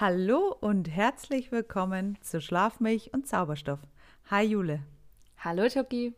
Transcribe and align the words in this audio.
Hallo 0.00 0.56
und 0.60 0.90
herzlich 0.90 1.52
willkommen 1.52 2.18
zu 2.20 2.40
Schlafmilch 2.40 3.14
und 3.14 3.28
Zauberstoff. 3.28 3.78
Hi 4.28 4.44
Jule. 4.44 4.82
Hallo 5.38 5.68
Toki. 5.68 6.14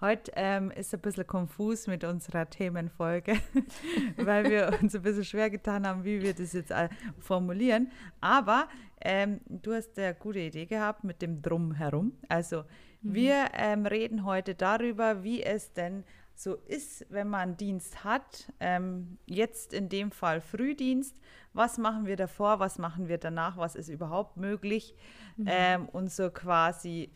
Heute 0.00 0.32
ähm, 0.34 0.72
ist 0.72 0.92
ein 0.92 1.00
bisschen 1.00 1.24
konfus 1.24 1.86
mit 1.86 2.02
unserer 2.02 2.50
Themenfolge, 2.50 3.34
weil 4.16 4.50
wir 4.50 4.76
uns 4.82 4.96
ein 4.96 5.02
bisschen 5.02 5.22
schwer 5.22 5.48
getan 5.48 5.86
haben, 5.86 6.02
wie 6.02 6.22
wir 6.22 6.34
das 6.34 6.54
jetzt 6.54 6.74
formulieren. 7.20 7.92
Aber 8.20 8.66
ähm, 9.00 9.40
du 9.46 9.74
hast 9.74 9.96
eine 9.96 10.16
gute 10.16 10.40
Idee 10.40 10.66
gehabt 10.66 11.04
mit 11.04 11.22
dem 11.22 11.40
Drumherum. 11.40 12.18
Also 12.28 12.64
mhm. 13.02 13.14
wir 13.14 13.46
ähm, 13.52 13.86
reden 13.86 14.24
heute 14.24 14.56
darüber, 14.56 15.22
wie 15.22 15.40
es 15.40 15.72
denn 15.72 16.02
so 16.34 16.54
ist, 16.54 17.06
wenn 17.10 17.28
man 17.28 17.56
Dienst 17.56 18.04
hat. 18.04 18.52
Ähm, 18.60 19.18
jetzt 19.26 19.72
in 19.72 19.88
dem 19.88 20.10
Fall 20.10 20.40
Frühdienst. 20.40 21.20
Was 21.52 21.78
machen 21.78 22.06
wir 22.06 22.16
davor? 22.16 22.58
Was 22.58 22.78
machen 22.78 23.08
wir 23.08 23.18
danach? 23.18 23.56
Was 23.56 23.74
ist 23.76 23.88
überhaupt 23.88 24.36
möglich? 24.36 24.94
Mhm. 25.36 25.46
Ähm, 25.48 25.88
und 25.88 26.10
so 26.10 26.30
quasi 26.30 27.10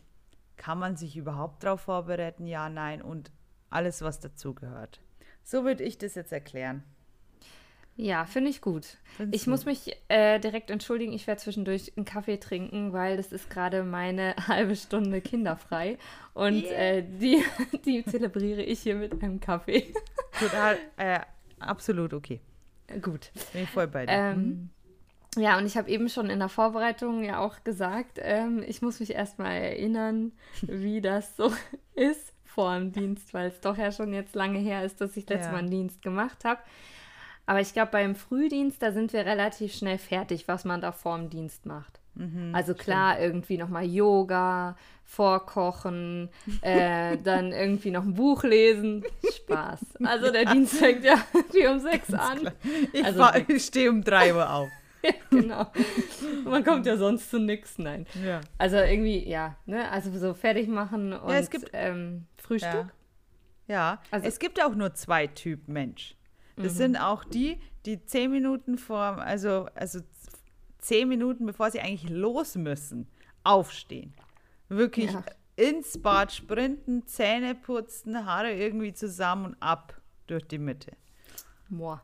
kann 0.55 0.79
man 0.79 0.95
sich 0.95 1.17
überhaupt 1.17 1.63
darauf 1.63 1.81
vorbereiten? 1.81 2.45
Ja, 2.45 2.69
nein 2.69 3.01
und 3.01 3.31
alles, 3.69 4.01
was 4.01 4.19
dazugehört. 4.19 5.01
So 5.43 5.63
würde 5.63 5.83
ich 5.83 5.97
das 5.97 6.15
jetzt 6.15 6.31
erklären. 6.31 6.83
Ja, 8.01 8.25
finde 8.25 8.49
ich 8.49 8.61
gut. 8.61 8.85
Find's 9.17 9.35
ich 9.35 9.43
gut. 9.43 9.51
muss 9.51 9.65
mich 9.65 9.93
äh, 10.07 10.39
direkt 10.39 10.71
entschuldigen, 10.71 11.11
ich 11.11 11.27
werde 11.27 11.41
zwischendurch 11.41 11.91
einen 11.97 12.05
Kaffee 12.05 12.37
trinken, 12.37 12.93
weil 12.93 13.17
das 13.17 13.33
ist 13.33 13.49
gerade 13.49 13.83
meine 13.83 14.35
halbe 14.47 14.77
Stunde 14.77 15.19
kinderfrei. 15.19 15.97
Und 16.33 16.63
yeah. 16.63 16.71
äh, 16.71 17.03
die, 17.03 17.43
die 17.85 18.05
zelebriere 18.05 18.61
ich 18.61 18.79
hier 18.79 18.95
mit 18.95 19.21
einem 19.21 19.41
Kaffee. 19.41 19.93
Total, 20.39 20.77
äh, 20.95 21.19
absolut 21.59 22.13
okay. 22.13 22.39
Gut. 23.01 23.31
Bin 23.51 23.63
ich 23.63 23.69
voll 23.69 23.87
bei 23.87 24.05
dir. 24.05 24.13
Ähm, 24.13 24.69
mhm. 25.35 25.41
Ja, 25.41 25.57
und 25.57 25.65
ich 25.65 25.75
habe 25.75 25.89
eben 25.89 26.07
schon 26.07 26.29
in 26.29 26.39
der 26.39 26.47
Vorbereitung 26.47 27.25
ja 27.25 27.39
auch 27.39 27.65
gesagt, 27.65 28.17
ähm, 28.21 28.63
ich 28.65 28.81
muss 28.81 29.01
mich 29.01 29.13
erstmal 29.13 29.55
erinnern, 29.55 30.31
wie 30.61 31.01
das 31.01 31.35
so 31.35 31.51
ist 31.95 32.31
vor 32.45 32.79
dem 32.79 32.93
Dienst, 32.93 33.33
weil 33.33 33.49
es 33.49 33.59
doch 33.59 33.77
ja 33.77 33.91
schon 33.91 34.13
jetzt 34.13 34.35
lange 34.35 34.59
her 34.59 34.85
ist, 34.85 35.01
dass 35.01 35.17
ich 35.17 35.27
letztes 35.27 35.47
ja. 35.47 35.51
Mal 35.51 35.59
einen 35.59 35.69
Dienst 35.69 36.01
gemacht 36.01 36.45
habe. 36.45 36.61
Aber 37.49 37.61
ich 37.61 37.73
glaube, 37.73 37.89
beim 37.91 38.13
Frühdienst, 38.13 38.79
da 38.79 38.91
sind 38.91 39.11
wir 39.11 39.25
relativ 39.25 39.73
schnell 39.73 39.97
fertig, 39.97 40.47
was 40.47 40.65
man 40.65 40.81
da 40.81 40.91
vor 40.91 41.17
dem 41.17 41.31
Dienst 41.31 41.65
macht. 41.65 41.99
Mhm, 42.13 42.53
also 42.53 42.75
klar, 42.75 43.13
stimmt. 43.13 43.25
irgendwie 43.25 43.57
nochmal 43.57 43.85
Yoga, 43.85 44.77
vorkochen, 45.03 46.29
äh, 46.61 47.17
dann 47.17 47.51
irgendwie 47.51 47.89
noch 47.89 48.03
ein 48.03 48.13
Buch 48.13 48.43
lesen. 48.43 49.03
Spaß. 49.35 49.79
Also 50.03 50.31
der 50.31 50.43
ja. 50.43 50.53
Dienst 50.53 50.75
fängt 50.75 51.03
ja 51.03 51.15
wie 51.51 51.65
um 51.65 51.79
sechs 51.79 52.13
an. 52.13 52.51
Ich, 52.93 53.03
also, 53.03 53.25
ich 53.47 53.65
stehe 53.65 53.89
um 53.89 54.03
drei 54.03 54.31
Uhr 54.35 54.47
auf. 54.47 54.69
genau. 55.31 55.71
Man 56.43 56.63
kommt 56.63 56.85
ja 56.85 56.97
sonst 56.97 57.31
zu 57.31 57.39
nichts, 57.39 57.79
nein. 57.79 58.05
Ja. 58.23 58.41
Also 58.59 58.75
irgendwie, 58.77 59.27
ja, 59.27 59.55
ne? 59.65 59.89
Also 59.89 60.15
so 60.15 60.35
fertig 60.35 60.67
machen 60.67 61.13
und 61.13 61.31
ja, 61.31 61.39
es 61.39 61.49
gibt, 61.49 61.71
ähm, 61.73 62.27
Frühstück. 62.37 62.91
Ja. 63.65 63.73
ja. 63.75 64.01
Also, 64.11 64.27
es 64.27 64.37
gibt 64.37 64.63
auch 64.63 64.75
nur 64.75 64.93
zwei 64.93 65.25
Typen 65.25 65.73
Mensch. 65.73 66.15
Das 66.59 66.73
mhm. 66.73 66.77
sind 66.77 66.97
auch 66.97 67.23
die, 67.23 67.57
die 67.85 68.03
zehn 68.05 68.31
Minuten 68.31 68.77
vor, 68.77 69.17
also, 69.19 69.67
also 69.75 69.99
zehn 70.77 71.07
Minuten 71.07 71.45
bevor 71.45 71.71
sie 71.71 71.79
eigentlich 71.79 72.09
los 72.09 72.55
müssen, 72.55 73.07
aufstehen. 73.43 74.13
Wirklich 74.67 75.11
ja. 75.11 75.23
ins 75.55 76.01
Bad 76.01 76.33
sprinten, 76.33 77.07
Zähne 77.07 77.55
putzen, 77.55 78.25
Haare 78.25 78.53
irgendwie 78.53 78.93
zusammen 78.93 79.45
und 79.45 79.61
ab 79.61 79.99
durch 80.27 80.45
die 80.47 80.57
Mitte. 80.57 80.91
Boah. 81.69 82.03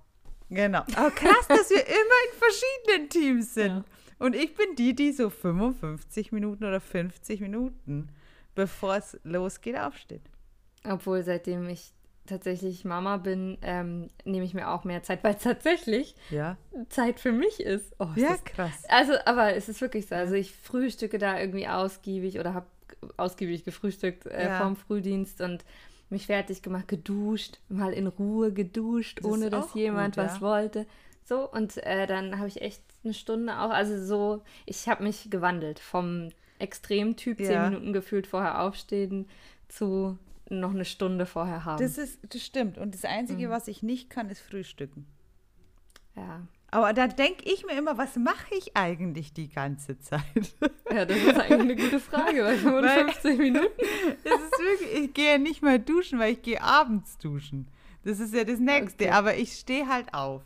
Genau. 0.50 0.84
Aber 0.96 1.12
krass, 1.12 1.48
dass 1.48 1.70
wir 1.70 1.86
immer 1.86 2.20
in 2.32 2.40
verschiedenen 2.40 3.10
Teams 3.10 3.54
sind. 3.54 3.68
Ja. 3.68 3.86
Und 4.20 4.36
ich 4.36 4.56
bin 4.56 4.76
die, 4.78 4.96
die 4.96 5.12
so 5.12 5.30
55 5.30 6.32
Minuten 6.32 6.64
oder 6.64 6.80
50 6.80 7.42
Minuten, 7.42 8.10
bevor 8.54 8.96
es 8.96 9.20
losgeht, 9.24 9.78
aufsteht. 9.78 10.22
Obwohl, 10.86 11.24
seitdem 11.24 11.68
ich 11.68 11.95
tatsächlich 12.26 12.86
Mama 12.86 13.18
bin, 13.18 13.58
ähm, 13.62 14.10
nehme 14.24 14.46
ich 14.46 14.54
mir 14.54 14.70
auch 14.70 14.84
mehr 14.84 15.04
Zeit, 15.04 15.24
weil 15.24 15.36
es 15.36 15.44
tatsächlich 15.44 16.16
ja. 16.30 16.58
Zeit 16.90 17.20
für 17.20 17.32
mich 17.32 17.60
ist. 17.60 17.94
Oh, 18.00 18.08
ist 18.16 18.22
ja, 18.22 18.38
krass. 18.38 18.84
Also, 18.88 19.14
aber 19.26 19.56
es 19.56 19.70
ist 19.70 19.82
wirklich 19.82 20.08
so. 20.08 20.16
Also 20.16 20.36
ich 20.36 20.54
frühstücke 20.54 21.18
da 21.18 21.40
irgendwie 21.40 21.68
ausgiebig 21.68 22.40
oder 22.40 22.54
habe 22.54 22.68
ausgiebig 23.18 23.64
gefrühstückt 23.64 24.26
äh, 24.26 24.46
ja. 24.46 24.60
vom 24.60 24.76
Frühdienst 24.76 25.42
und 25.42 25.64
mich 26.10 26.28
fertig 26.28 26.62
gemacht, 26.62 26.88
geduscht, 26.88 27.60
mal 27.68 27.94
in 27.94 28.08
Ruhe 28.08 28.54
geduscht, 28.54 29.20
das 29.20 29.26
ohne 29.26 29.50
dass 29.50 29.74
jemand 29.74 30.16
gut, 30.16 30.24
was 30.24 30.42
wollte. 30.42 30.86
So, 31.24 31.50
und 31.50 31.78
äh, 31.78 32.06
dann 32.06 32.38
habe 32.38 32.48
ich 32.48 32.62
echt 32.62 32.84
eine 33.04 33.14
Stunde 33.14 33.60
auch, 33.60 33.72
also 33.72 34.04
so, 34.04 34.44
ich 34.66 34.88
habe 34.88 35.04
mich 35.04 35.30
gewandelt 35.32 35.80
vom 35.80 36.30
Extremtyp, 36.60 37.40
ja. 37.40 37.48
zehn 37.48 37.62
Minuten 37.64 37.94
gefühlt 37.94 38.28
vorher 38.28 38.62
aufstehen, 38.62 39.28
zu 39.68 40.18
noch 40.50 40.72
eine 40.72 40.86
Stunde 40.86 41.26
vorher 41.26 41.66
haben. 41.66 41.82
Das 41.82 41.98
ist, 41.98 42.20
das 42.34 42.44
stimmt. 42.44 42.78
Und 42.78 42.94
das 42.94 43.06
Einzige, 43.06 43.48
mhm. 43.48 43.52
was 43.52 43.68
ich 43.68 43.84
nicht 43.84 44.10
kann, 44.10 44.30
ist 44.30 44.42
frühstücken. 44.42 45.06
Ja. 46.16 46.48
Aber 46.72 46.94
da 46.94 47.08
denke 47.08 47.44
ich 47.46 47.66
mir 47.66 47.78
immer, 47.78 47.98
was 47.98 48.18
mache 48.18 48.54
ich 48.58 48.76
eigentlich 48.76 49.34
die 49.34 49.50
ganze 49.50 49.98
Zeit? 50.00 50.22
Ja, 50.92 51.04
das 51.04 51.18
ist 51.18 51.38
eigentlich 51.40 51.62
eine 51.62 51.76
gute 51.76 52.00
Frage, 52.00 52.44
weil 52.44 52.58
55 52.58 53.38
Minuten. 53.38 53.68
Das 54.24 54.40
ist 54.40 54.60
wirklich, 54.60 55.04
ich 55.04 55.14
gehe 55.14 55.32
ja 55.32 55.38
nicht 55.38 55.62
mal 55.62 55.80
duschen, 55.80 56.20
weil 56.20 56.34
ich 56.34 56.42
gehe 56.42 56.62
abends 56.62 57.18
duschen. 57.18 57.68
Das 58.04 58.20
ist 58.20 58.34
ja 58.34 58.44
das 58.44 58.60
Nächste. 58.60 59.06
Okay. 59.06 59.14
Aber 59.14 59.36
ich 59.36 59.54
stehe 59.54 59.88
halt 59.88 60.14
auf. 60.14 60.44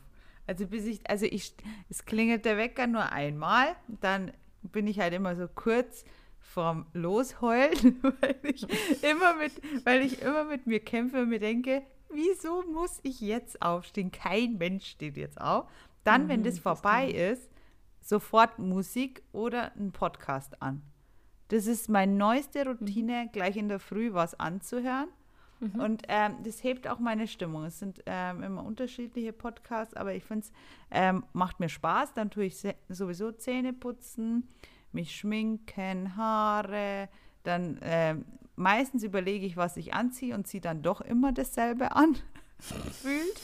Also 0.48 0.66
bis 0.66 0.86
ich, 0.86 1.08
also 1.10 1.26
ich, 1.26 1.54
es 1.90 2.06
klingelt 2.06 2.46
der 2.46 2.58
Wecker 2.58 2.88
nur 2.88 3.12
einmal, 3.12 3.76
dann 3.88 4.32
bin 4.64 4.88
ich 4.88 5.00
halt 5.00 5.14
immer 5.14 5.36
so 5.36 5.48
kurz 5.48 6.06
vorm 6.50 6.88
Losheulen, 6.94 8.00
weil 8.22 8.38
ich 8.44 8.66
immer 9.04 9.36
mit, 9.36 9.54
weil 9.86 10.02
ich 10.02 10.22
immer 10.22 10.44
mit 10.46 10.66
mir 10.66 10.80
kämpfe 10.80 11.22
und 11.22 11.30
mir 11.30 11.40
denke, 11.40 11.84
wieso 12.10 12.64
muss 12.64 13.00
ich 13.04 13.22
jetzt 13.22 13.62
aufstehen? 13.62 14.12
Kein 14.12 14.58
Mensch 14.58 14.88
steht 14.88 15.16
jetzt 15.16 15.40
auf. 15.40 15.66
Dann, 16.04 16.24
mhm, 16.24 16.30
wenn 16.30 16.44
das 16.44 16.60
vorbei 16.60 17.12
das 17.12 17.40
ist, 17.40 17.52
sofort 18.02 18.58
Musik 18.58 19.22
oder 19.32 19.76
ein 19.76 19.92
Podcast 19.92 20.62
an. 20.62 20.82
Das 21.50 21.68
ist 21.68 21.90
meine 21.90 22.14
neueste 22.14 22.66
Routine, 22.66 23.26
mhm. 23.26 23.32
gleich 23.32 23.56
in 23.56 23.70
der 23.70 23.80
Früh 23.80 24.14
was 24.14 24.40
anzuhören. 24.40 25.10
Mhm. 25.60 25.80
Und 25.80 26.04
ähm, 26.08 26.38
das 26.44 26.64
hebt 26.64 26.88
auch 26.88 27.00
meine 27.00 27.28
Stimmung. 27.28 27.66
Es 27.66 27.80
sind 27.80 28.02
ähm, 28.06 28.42
immer 28.42 28.64
unterschiedliche 28.64 29.34
Podcasts, 29.34 29.94
aber 29.94 30.16
ich 30.16 30.24
finde 30.24 30.46
es 30.46 30.52
ähm, 30.90 31.24
macht 31.34 31.60
mir 31.60 31.70
Spaß. 31.70 32.14
Dann 32.14 32.32
tue 32.32 32.46
ich 32.46 32.66
sowieso 32.88 33.32
Zähne 33.32 33.74
putzen, 33.74 34.48
mich 34.94 35.16
schminken, 35.16 36.16
Haare. 36.16 37.10
Dann 37.44 37.80
ähm, 37.82 38.26
meistens 38.56 39.04
überlege 39.04 39.46
ich, 39.46 39.58
was 39.58 39.78
ich 39.78 39.94
anziehe 39.94 40.36
und 40.36 40.48
ziehe 40.48 40.62
dann 40.62 40.82
doch 40.82 41.02
immer 41.02 41.32
dasselbe 41.32 41.96
an 41.96 42.18
fühlt. 42.60 43.40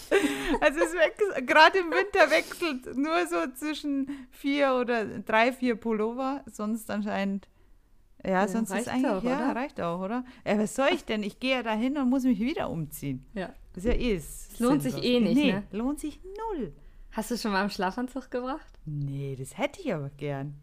Also 0.61 0.79
es 0.79 1.45
gerade 1.45 1.79
im 1.79 1.91
Winter 1.91 2.29
wechselt 2.29 2.97
nur 2.97 3.25
so 3.27 3.51
zwischen 3.55 4.27
vier 4.31 4.75
oder 4.75 5.05
drei, 5.19 5.53
vier 5.53 5.75
Pullover, 5.75 6.43
sonst 6.51 6.91
anscheinend. 6.91 7.47
Ja, 8.23 8.31
ja 8.31 8.47
sonst 8.47 8.71
ist 8.71 8.87
eigentlich, 8.87 9.11
auch, 9.11 9.23
ja, 9.23 9.37
oder? 9.37 9.55
reicht 9.55 9.79
auch, 9.81 10.01
oder? 10.01 10.25
Ja, 10.45 10.57
was 10.57 10.75
soll 10.75 10.89
ich 10.91 11.05
denn? 11.05 11.23
Ich 11.23 11.39
gehe 11.39 11.57
ja 11.57 11.63
dahin 11.63 11.97
und 11.97 12.09
muss 12.09 12.23
mich 12.23 12.39
wieder 12.39 12.69
umziehen. 12.69 13.25
Ja. 13.33 13.53
Das 13.73 13.85
ist 13.85 13.91
ja 13.91 13.99
eh. 13.99 14.15
Es 14.15 14.59
lohnt 14.59 14.81
sich 14.81 15.03
eh 15.03 15.19
nicht, 15.19 15.35
nee, 15.35 15.51
ne? 15.53 15.63
lohnt 15.71 15.99
sich 15.99 16.19
null. 16.23 16.73
Hast 17.11 17.31
du 17.31 17.37
schon 17.37 17.51
mal 17.51 17.61
einen 17.61 17.69
Schlafanzug 17.69 18.31
gebracht? 18.31 18.67
Nee, 18.85 19.35
das 19.37 19.57
hätte 19.57 19.81
ich 19.81 19.93
aber 19.93 20.09
gern. 20.09 20.55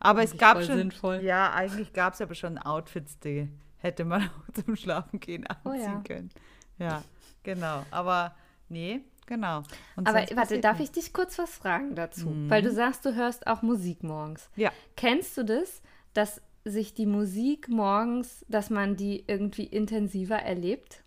Aber 0.00 0.22
es 0.22 0.36
gab 0.36 0.62
schon. 0.62 0.76
Sinnvoll. 0.76 1.20
Ja, 1.22 1.52
eigentlich 1.52 1.92
gab 1.92 2.14
es 2.14 2.20
aber 2.20 2.34
schon 2.34 2.58
Outfits, 2.58 3.18
die 3.20 3.48
hätte 3.78 4.04
man 4.04 4.22
auch 4.48 4.62
zum 4.64 4.76
Schlafen 4.76 5.20
gehen 5.20 5.46
anziehen 5.46 5.72
oh, 5.72 5.74
ja. 5.74 6.02
können. 6.04 6.30
Ja. 6.78 7.02
Genau, 7.42 7.84
aber 7.90 8.34
nee, 8.68 9.00
genau. 9.26 9.62
Und 9.96 10.06
aber 10.06 10.24
warte, 10.34 10.60
darf 10.60 10.80
ich 10.80 10.90
dich 10.90 11.12
kurz 11.12 11.38
was 11.38 11.54
fragen 11.54 11.94
dazu? 11.94 12.28
Mhm. 12.28 12.50
Weil 12.50 12.62
du 12.62 12.70
sagst, 12.70 13.04
du 13.06 13.14
hörst 13.14 13.46
auch 13.46 13.62
Musik 13.62 14.02
morgens. 14.02 14.50
Ja. 14.56 14.70
Kennst 14.96 15.36
du 15.38 15.44
das, 15.44 15.82
dass 16.12 16.42
sich 16.64 16.92
die 16.92 17.06
Musik 17.06 17.68
morgens, 17.68 18.44
dass 18.48 18.68
man 18.68 18.96
die 18.96 19.24
irgendwie 19.26 19.64
intensiver 19.64 20.36
erlebt? 20.36 21.02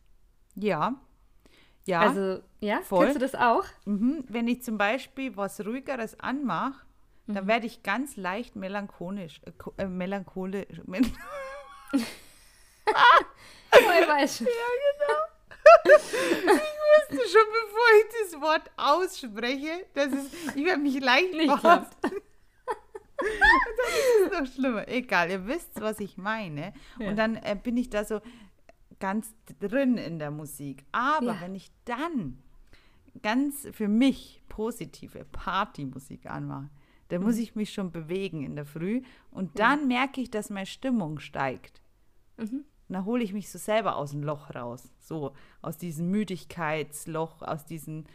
Ja. 0.56 0.96
Ja. 1.86 2.02
Also, 2.02 2.42
ja, 2.60 2.82
voll. 2.82 3.06
kennst 3.06 3.16
du 3.18 3.20
das 3.20 3.36
auch? 3.36 3.66
Mhm. 3.86 4.24
Wenn 4.28 4.48
ich 4.48 4.64
zum 4.64 4.78
Beispiel 4.78 5.36
was 5.36 5.64
Ruhigeres 5.64 6.20
anmache, 6.20 6.86
mhm. 7.26 7.34
dann 7.34 7.48
werde 7.48 7.66
ich 7.66 7.84
ganz 7.84 8.16
leicht 8.18 8.56
melancholisch. 8.56 9.42
Äh, 9.78 9.86
melancholisch. 9.86 10.68
ah, 11.92 11.94
ich 13.80 13.86
weiß 14.08 14.38
schon. 14.38 14.48
Ja, 14.48 14.54
genau 15.08 15.20
ich 15.86 15.92
wusste 15.92 17.30
schon, 17.30 17.48
bevor 17.62 17.88
ich 17.98 18.06
das 18.22 18.42
Wort 18.42 18.72
ausspreche, 18.78 19.86
dass 19.94 20.08
es, 20.08 20.56
ich 20.56 20.66
werde 20.66 20.82
mich 20.82 21.00
leicht 21.00 21.34
nicht 21.34 21.56
klappt. 21.58 21.98
dann 22.04 22.12
ist 23.18 24.26
es 24.26 24.40
noch 24.40 24.54
schlimmer. 24.54 24.88
Egal, 24.88 25.32
ihr 25.32 25.48
wisst, 25.48 25.80
was 25.80 26.00
ich 26.00 26.18
meine. 26.18 26.74
Ja. 27.00 27.10
Und 27.10 27.16
dann 27.16 27.36
äh, 27.38 27.58
bin 27.62 27.78
ich 27.78 27.90
da 27.90 28.04
so 28.04 28.22
ganz 29.00 29.34
drin 29.60 29.98
in 29.98 30.20
der 30.20 30.32
Musik. 30.32 30.86
Aber 30.92 31.34
ja. 31.34 31.42
wenn 31.42 31.56
ich 31.56 31.72
dann 31.86 32.42
ganz 33.22 33.68
für 33.72 33.88
mich 33.88 34.42
positive 34.50 35.26
Partymusik 35.26 36.26
anmache, 36.26 36.70
Da 37.10 37.20
muss 37.20 37.38
ich 37.38 37.56
mich 37.56 37.74
schon 37.74 37.92
bewegen 37.92 38.44
in 38.44 38.56
der 38.56 38.66
Früh. 38.66 39.02
Und 39.32 39.60
dann 39.60 39.88
merke 39.88 40.22
ich, 40.22 40.32
dass 40.32 40.50
meine 40.50 40.66
Stimmung 40.66 41.20
steigt. 41.20 41.82
Mhm. 42.38 42.66
Und 42.88 42.94
dann 42.96 43.06
hole 43.06 43.24
ich 43.24 43.34
mich 43.34 43.50
so 43.50 43.58
selber 43.60 43.96
aus 43.98 44.12
dem 44.12 44.24
Loch 44.24 44.54
raus. 44.56 44.90
So 45.00 45.34
aus 45.62 45.78
diesem 45.78 46.10
Müdigkeitsloch, 46.12 47.42
aus 47.42 47.66
diesem, 47.66 48.06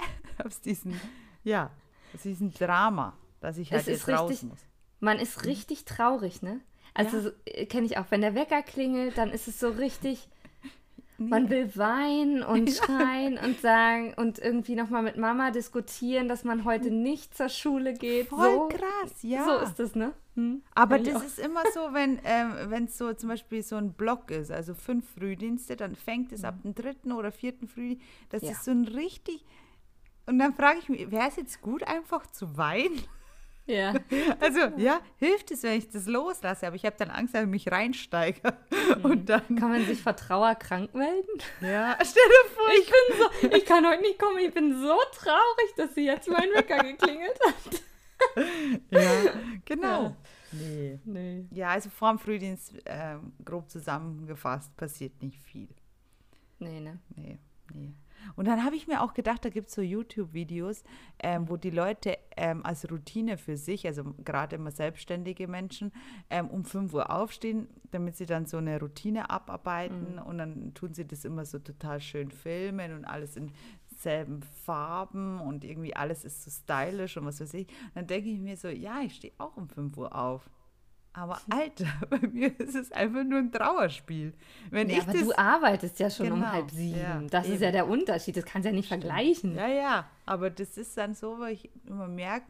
aus 0.44 0.60
diesem, 0.60 0.98
ja, 1.44 1.70
aus 2.14 2.22
diesem 2.22 2.52
Drama, 2.52 3.16
dass 3.40 3.58
ich 3.58 3.70
halt 3.72 3.82
Es 3.82 3.86
jetzt 3.88 4.08
ist 4.08 4.08
raus 4.08 4.30
richtig- 4.30 4.48
muss. 4.50 4.58
Man 5.00 5.18
ist 5.18 5.44
richtig 5.44 5.84
traurig, 5.84 6.42
ne? 6.42 6.60
Also 6.94 7.18
Ja. 7.18 7.22
so, 7.24 7.30
äh, 7.44 7.66
kenne 7.66 7.86
ich 7.86 7.98
auch, 7.98 8.06
wenn 8.10 8.20
der 8.22 8.34
Wecker 8.34 8.62
klingelt, 8.62 9.16
dann 9.16 9.30
ist 9.30 9.46
es 9.46 9.60
so 9.60 9.68
richtig, 9.68 10.28
man 11.18 11.50
will 11.50 11.74
weinen 11.76 12.42
und 12.44 12.70
schreien 12.74 13.38
und 13.38 13.60
sagen 13.60 14.14
und 14.14 14.38
irgendwie 14.38 14.76
nochmal 14.76 15.02
mit 15.02 15.16
Mama 15.16 15.50
diskutieren, 15.50 16.28
dass 16.28 16.44
man 16.44 16.64
heute 16.64 16.90
nicht 16.90 17.36
zur 17.36 17.48
Schule 17.48 17.92
geht. 17.92 18.28
Voll 18.28 18.52
so, 18.52 18.68
krass, 18.68 19.22
ja. 19.22 19.44
so 19.44 19.56
ist 19.64 19.80
es, 19.80 19.94
ne? 19.96 20.12
Hm? 20.36 20.62
Aber 20.74 20.98
das 21.00 21.16
auch. 21.16 21.24
ist 21.24 21.40
immer 21.40 21.62
so, 21.74 21.92
wenn 21.92 22.20
ähm, 22.24 22.84
es 22.84 22.96
so 22.96 23.12
zum 23.12 23.28
Beispiel 23.28 23.62
so 23.64 23.74
ein 23.76 23.92
Block 23.92 24.30
ist, 24.30 24.52
also 24.52 24.74
fünf 24.74 25.04
Frühdienste, 25.14 25.76
dann 25.76 25.96
fängt 25.96 26.32
es 26.32 26.44
ab 26.44 26.62
dem 26.62 26.74
dritten 26.74 27.10
oder 27.10 27.32
vierten 27.32 27.66
Frühdienst. 27.66 28.04
Das 28.30 28.42
Ja. 28.42 28.52
ist 28.52 28.64
so 28.64 28.70
ein 28.70 28.84
richtig. 28.84 29.44
Und 30.26 30.38
dann 30.38 30.54
frage 30.54 30.78
ich 30.78 30.88
mich, 30.88 31.10
wäre 31.10 31.26
es 31.28 31.36
jetzt 31.36 31.60
gut, 31.62 31.82
einfach 31.82 32.26
zu 32.30 32.56
weinen? 32.56 33.00
Ja. 33.68 33.94
Also, 34.40 34.60
ja, 34.76 35.00
hilft 35.16 35.50
es, 35.50 35.62
wenn 35.62 35.78
ich 35.78 35.88
das 35.88 36.06
loslasse, 36.06 36.66
aber 36.66 36.76
ich 36.76 36.84
habe 36.84 36.96
dann 36.98 37.10
Angst, 37.10 37.34
dass 37.34 37.42
ich 37.42 37.48
mich 37.48 37.70
reinsteige. 37.70 38.40
Und 39.02 39.28
dann. 39.28 39.42
Kann 39.56 39.70
man 39.70 39.84
sich 39.84 40.00
vor 40.02 40.16
Trauer 40.16 40.54
krank 40.54 40.94
melden? 40.94 41.28
Ja, 41.60 41.96
stell 42.02 42.22
dir 42.22 42.50
vor, 42.54 42.66
Ich 42.72 42.86
bin 42.86 43.50
so, 43.50 43.56
ich 43.56 43.64
kann 43.64 43.86
heute 43.86 44.02
nicht 44.02 44.18
kommen, 44.18 44.38
ich 44.38 44.52
bin 44.52 44.80
so 44.80 44.96
traurig, 45.12 45.74
dass 45.76 45.94
sie 45.94 46.06
jetzt 46.06 46.28
mein 46.28 46.48
Wecker 46.54 46.78
geklingelt 46.82 47.38
hat. 47.46 47.82
Ja, 48.90 49.32
genau. 49.64 50.02
Ja. 50.04 50.16
Nee. 50.52 50.98
Nee. 51.04 51.46
Ja, 51.50 51.68
also 51.68 51.90
vor 51.90 52.10
dem 52.10 52.18
Frühdienst, 52.18 52.72
ähm, 52.86 53.32
grob 53.44 53.70
zusammengefasst, 53.70 54.74
passiert 54.76 55.22
nicht 55.22 55.38
viel. 55.42 55.68
Nee, 56.58 56.80
ne? 56.80 56.98
Nee, 57.14 57.38
nee. 57.74 57.92
Und 58.36 58.46
dann 58.46 58.64
habe 58.64 58.76
ich 58.76 58.86
mir 58.86 59.02
auch 59.02 59.14
gedacht, 59.14 59.44
da 59.44 59.50
gibt 59.50 59.68
es 59.68 59.74
so 59.74 59.82
YouTube-Videos, 59.82 60.84
ähm, 61.20 61.48
wo 61.48 61.56
die 61.56 61.70
Leute 61.70 62.18
ähm, 62.36 62.64
als 62.64 62.90
Routine 62.90 63.38
für 63.38 63.56
sich, 63.56 63.86
also 63.86 64.04
gerade 64.24 64.56
immer 64.56 64.70
selbstständige 64.70 65.48
Menschen, 65.48 65.92
ähm, 66.30 66.48
um 66.48 66.64
5 66.64 66.92
Uhr 66.94 67.10
aufstehen, 67.10 67.68
damit 67.90 68.16
sie 68.16 68.26
dann 68.26 68.46
so 68.46 68.58
eine 68.58 68.78
Routine 68.80 69.30
abarbeiten 69.30 70.18
und 70.18 70.38
dann 70.38 70.74
tun 70.74 70.94
sie 70.94 71.06
das 71.06 71.24
immer 71.24 71.44
so 71.44 71.58
total 71.58 72.00
schön 72.00 72.30
filmen 72.30 72.94
und 72.94 73.04
alles 73.04 73.36
in 73.36 73.52
selben 73.96 74.42
Farben 74.42 75.40
und 75.40 75.64
irgendwie 75.64 75.94
alles 75.96 76.24
ist 76.24 76.44
so 76.44 76.50
stylisch 76.50 77.16
und 77.16 77.26
was 77.26 77.40
weiß 77.40 77.54
ich. 77.54 77.66
Dann 77.94 78.06
denke 78.06 78.30
ich 78.30 78.38
mir 78.38 78.56
so, 78.56 78.68
ja, 78.68 79.00
ich 79.00 79.16
stehe 79.16 79.32
auch 79.38 79.56
um 79.56 79.68
5 79.68 79.96
Uhr 79.96 80.14
auf. 80.14 80.48
Aber 81.18 81.40
Alter, 81.50 81.86
bei 82.10 82.20
mir 82.28 82.58
ist 82.60 82.74
es 82.76 82.92
einfach 82.92 83.24
nur 83.24 83.38
ein 83.40 83.50
Trauerspiel. 83.50 84.34
Wenn 84.70 84.88
Ja, 84.88 84.96
ich 84.98 85.02
aber 85.02 85.12
das 85.12 85.22
du 85.22 85.36
arbeitest 85.38 85.98
ja 85.98 86.10
schon 86.10 86.30
um 86.32 86.40
Genau, 86.40 86.52
halb 86.52 86.70
sieben. 86.70 86.98
ja, 86.98 87.20
das 87.28 87.46
ist 87.46 87.54
eben. 87.54 87.62
ja 87.64 87.70
der 87.72 87.88
Unterschied. 87.88 88.36
Das 88.36 88.44
kannst 88.44 88.64
du 88.66 88.70
ja 88.70 88.74
nicht 88.74 88.88
vergleichen. 88.88 89.54
Ja, 89.56 89.66
ja, 89.68 90.06
aber 90.26 90.50
das 90.50 90.76
ist 90.78 90.96
dann 90.96 91.14
so, 91.14 91.38
weil 91.40 91.54
ich 91.54 91.70
immer 91.86 92.06
merke, 92.08 92.46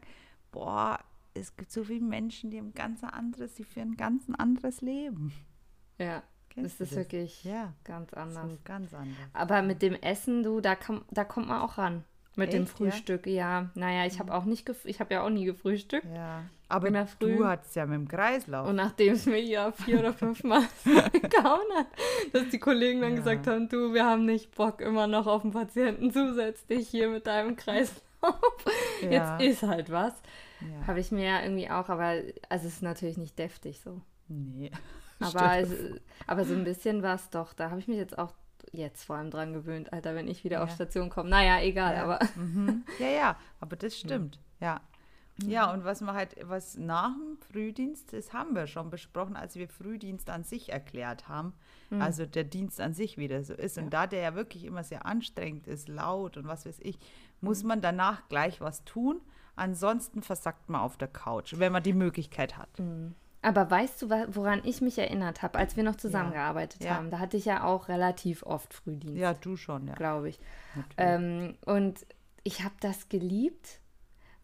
boah, 0.51 0.99
es 1.33 1.55
gibt 1.57 1.71
so 1.71 1.83
viele 1.83 2.01
Menschen, 2.05 2.51
die 2.51 2.57
haben 2.59 2.73
ganz 2.73 3.03
anderes, 3.03 3.55
die 3.55 3.63
führen 3.63 3.91
ein 3.91 3.97
ganz 3.97 4.27
ein 4.27 4.35
anderes 4.35 4.81
Leben. 4.81 5.33
Ja, 5.97 6.21
Kennst 6.49 6.79
das 6.81 6.89
ist 6.91 6.95
wirklich 6.97 7.43
Ja, 7.43 7.73
ganz 7.83 8.13
anders. 8.13 8.51
ganz 8.65 8.93
anders. 8.93 9.15
Aber 9.33 9.61
mit 9.61 9.81
dem 9.81 9.93
Essen, 9.95 10.43
du, 10.43 10.61
da, 10.61 10.75
komm, 10.75 11.03
da 11.11 11.23
kommt 11.23 11.47
man 11.47 11.61
auch 11.61 11.77
ran. 11.77 12.03
Mit 12.35 12.53
dem 12.53 12.63
Echt, 12.63 12.71
ja? 12.79 12.85
Mhm. 12.85 12.91
Frühstück, 12.91 13.27
ja. 13.27 13.69
Naja, 13.75 14.05
ich 14.05 14.19
habe 14.19 14.33
auch 14.33 14.45
nicht, 14.45 14.69
ich 14.85 14.99
habe 14.99 15.13
ja 15.13 15.23
auch 15.23 15.29
nie 15.29 15.45
gefrühstückt. 15.45 16.05
Ja, 16.13 16.43
aber 16.69 16.87
In 16.87 16.93
der 16.93 17.07
Früh. 17.07 17.35
du 17.37 17.45
hattest 17.45 17.75
ja 17.75 17.85
mit 17.85 17.95
dem 17.95 18.07
Kreislauf. 18.07 18.67
Und 18.67 18.75
nachdem 18.77 19.13
es 19.13 19.25
mir 19.25 19.41
ja 19.41 19.71
vier 19.71 19.99
oder 19.99 20.13
fünf 20.13 20.43
Mal 20.43 20.61
gehauen 20.85 21.67
hat, 21.75 21.87
dass 22.31 22.47
die 22.49 22.59
Kollegen 22.59 23.01
dann 23.01 23.11
Ja. 23.11 23.17
gesagt 23.17 23.47
haben, 23.47 23.67
du, 23.67 23.93
wir 23.93 24.05
haben 24.05 24.25
nicht 24.25 24.55
Bock 24.55 24.79
immer 24.79 25.07
noch 25.07 25.27
auf 25.27 25.41
den 25.41 25.51
Patienten 25.51 26.11
zusätzlich 26.11 26.87
hier 26.87 27.09
mit 27.09 27.27
deinem 27.27 27.55
Kreislauf. 27.55 28.01
Ja. 29.01 29.37
Jetzt 29.39 29.61
ist 29.63 29.63
halt 29.63 29.89
was. 29.91 30.13
ja. 30.61 30.87
Habe 30.87 30.99
ich 30.99 31.11
mir 31.11 31.25
ja 31.25 31.41
irgendwie 31.41 31.69
auch, 31.69 31.89
aber 31.89 32.15
also 32.49 32.67
es 32.67 32.73
ist 32.75 32.83
natürlich 32.83 33.17
nicht 33.17 33.37
deftig 33.39 33.81
so. 33.81 34.01
Nee. 34.27 34.71
Aber, 35.21 35.57
es, 35.57 35.69
aber 36.27 36.45
so 36.45 36.53
ein 36.53 36.63
bisschen 36.63 37.03
war 37.03 37.15
es 37.15 37.29
doch. 37.29 37.51
Da 37.51 37.71
habe 37.71 37.81
ich 37.81 37.89
mich 37.89 37.97
jetzt 37.97 38.17
auch 38.17 38.31
jetzt 38.71 39.03
vor 39.05 39.15
allem 39.17 39.31
dran 39.31 39.53
gewöhnt, 39.53 39.91
Alter, 39.93 40.15
wenn 40.15 40.27
ich 40.27 40.43
wieder 40.43 40.63
auf 40.63 40.69
Ja. 40.69 40.75
Station 40.75 41.09
komme. 41.09 41.29
Naja, 41.29 41.59
egal, 41.61 41.95
Ja. 41.95 42.03
aber 42.03 42.19
Mhm. 42.35 42.83
Ja, 42.99 43.07
ja, 43.09 43.35
aber 43.59 43.75
das 43.75 43.97
stimmt. 43.97 44.39
Ja. 44.59 44.81
Ja, 45.45 45.71
und 45.71 45.85
was 45.85 46.01
man 46.01 46.15
halt, 46.15 46.35
was 46.43 46.75
nach 46.77 47.13
dem 47.13 47.37
Frühdienst, 47.49 48.11
das 48.11 48.33
haben 48.33 48.55
wir 48.55 48.67
schon 48.67 48.89
besprochen, 48.89 49.37
als 49.37 49.55
wir 49.55 49.69
Frühdienst 49.69 50.29
an 50.29 50.43
sich 50.43 50.69
erklärt 50.73 51.29
haben. 51.29 51.53
Also 51.91 52.25
der 52.25 52.43
Dienst 52.43 52.81
an 52.81 52.93
sich 52.93 53.17
wieder 53.17 53.41
so 53.45 53.53
ist. 53.53 53.77
Und 53.77 53.91
da 53.91 54.05
der 54.05 54.19
ja 54.19 54.35
wirklich 54.35 54.65
immer 54.65 54.83
sehr 54.83 55.05
anstrengend 55.05 55.65
ist, 55.65 55.87
laut 55.87 56.35
und 56.35 56.45
was 56.45 56.65
weiß 56.65 56.79
ich, 56.81 56.99
muss 57.41 57.63
man 57.63 57.79
danach 57.81 58.27
gleich 58.27 58.59
was 58.59 58.83
tun. 58.83 59.21
Ansonsten 59.55 60.21
versackt 60.21 60.69
man 60.69 60.81
auf 60.81 60.97
der 60.97 61.07
Couch, 61.07 61.53
wenn 61.57 61.71
man 61.71 61.83
die 61.83 61.93
Möglichkeit 61.93 62.57
hat. 62.57 62.69
Aber 63.41 63.69
weißt 63.71 64.01
du, 64.01 64.09
woran 64.09 64.61
ich 64.65 64.81
mich 64.81 64.97
erinnert 64.97 65.41
habe, 65.41 65.57
als 65.57 65.77
wir 65.77 65.83
noch 65.83 65.95
zusammengearbeitet 65.95 66.83
Ja. 66.83 66.95
haben? 66.95 67.09
Da 67.09 67.19
hatte 67.19 67.37
ich 67.37 67.45
ja 67.45 67.63
auch 67.63 67.87
relativ 67.87 68.43
oft 68.43 68.73
Frühdienst, 68.73 69.17
Ja, 69.17 69.33
du 69.33 69.55
schon, 69.55 69.87
ja. 69.87 69.93
glaube 69.93 70.29
ich. 70.29 70.39
Ähm, 70.97 71.55
und 71.65 72.05
ich 72.43 72.63
habe 72.63 72.75
das 72.81 73.07
geliebt, 73.07 73.79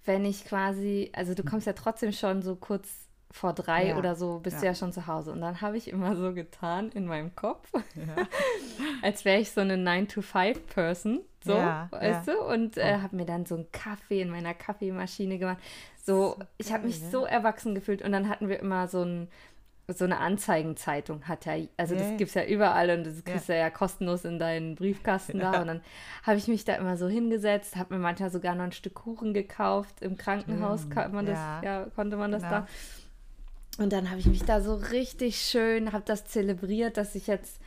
wenn 0.06 0.24
ich 0.24 0.45
quasi, 0.45 1.12
also 1.13 1.33
du 1.33 1.44
kommst 1.44 1.68
ja 1.68 1.74
trotzdem 1.74 2.12
schon 2.13 2.42
so 2.42 2.56
kurz 2.56 2.89
vor 3.35 3.51
drei 3.51 3.87
Ja. 3.89 3.97
oder 3.97 4.15
so, 4.15 4.39
bist 4.39 4.61
du 4.61 4.65
Ja. 4.65 4.71
ja 4.71 4.75
schon 4.75 4.93
zu 4.93 5.07
Hause. 5.07 5.31
Und 5.33 5.41
dann 5.41 5.59
habe 5.59 5.75
ich 5.75 5.89
immer 5.89 6.15
so 6.15 6.33
getan 6.33 6.89
in 6.93 7.05
meinem 7.05 7.35
Kopf, 7.35 7.67
Ja. 7.73 8.15
als 9.01 9.25
wäre 9.25 9.39
ich 9.41 9.51
so 9.51 9.59
eine 9.59 9.75
9-to-5-Person, 9.75 11.19
so, 11.43 11.53
Ja, 11.53 11.87
weißt 11.91 12.27
ja. 12.27 12.33
du? 12.33 12.41
Und 12.43 12.77
äh, 12.77 12.99
habe 13.01 13.15
mir 13.15 13.25
dann 13.25 13.45
so 13.45 13.55
einen 13.55 13.71
Kaffee 13.73 14.21
in 14.21 14.29
meiner 14.29 14.53
Kaffeemaschine 14.53 15.37
gemacht. 15.37 15.57
So, 16.03 16.37
ich 16.57 16.71
habe 16.71 16.85
mich 16.85 17.01
so 17.01 17.25
erwachsen 17.25 17.75
gefühlt. 17.75 18.01
Und 18.01 18.13
dann 18.13 18.29
hatten 18.29 18.47
wir 18.47 18.59
immer 18.59 18.87
so 18.87 19.03
ein 19.03 19.27
so 19.87 20.03
eine 20.03 20.17
Anzeigenzeitung 20.17 21.27
hat 21.27 21.45
ja, 21.45 21.53
also 21.77 21.93
Ja, 21.93 21.99
das 22.01 22.09
ja. 22.09 22.17
gibt 22.17 22.29
es 22.29 22.33
ja 22.33 22.43
überall 22.43 22.89
und 22.89 23.03
das 23.05 23.17
Ja. 23.17 23.21
kriegst 23.21 23.49
du 23.49 23.55
ja 23.55 23.69
kostenlos 23.69 24.25
in 24.25 24.39
deinen 24.39 24.73
Briefkasten 24.73 25.37
da. 25.37 25.61
Und 25.61 25.67
dann 25.67 25.81
habe 26.23 26.37
ich 26.37 26.47
mich 26.47 26.65
da 26.65 26.73
immer 26.73 26.97
so 26.97 27.07
hingesetzt, 27.07 27.75
habe 27.75 27.94
mir 27.94 27.99
manchmal 27.99 28.31
sogar 28.31 28.56
noch 28.56 28.63
ein 28.63 28.71
Stück 28.71 28.95
Kuchen 28.95 29.35
gekauft. 29.35 30.01
Im 30.01 30.18
Krankenhaus 30.18 30.89
kann 30.89 31.11
man 31.13 31.27
das, 31.27 31.37
ja. 31.37 31.61
ja. 31.63 31.85
konnte 31.95 32.18
man 32.18 32.31
das 32.31 32.42
Genau. 32.42 32.56
da. 32.61 32.68
Und 33.77 33.91
dann 33.91 34.09
habe 34.09 34.19
ich 34.19 34.25
mich 34.25 34.44
da 34.44 34.61
so 34.61 34.75
richtig 34.75 35.37
schön, 35.41 35.91
habe 35.91 36.03
das 36.05 36.25
zelebriert, 36.25 36.97
dass 36.97 37.13
ich 37.15 37.27
jetzt, 37.27 37.59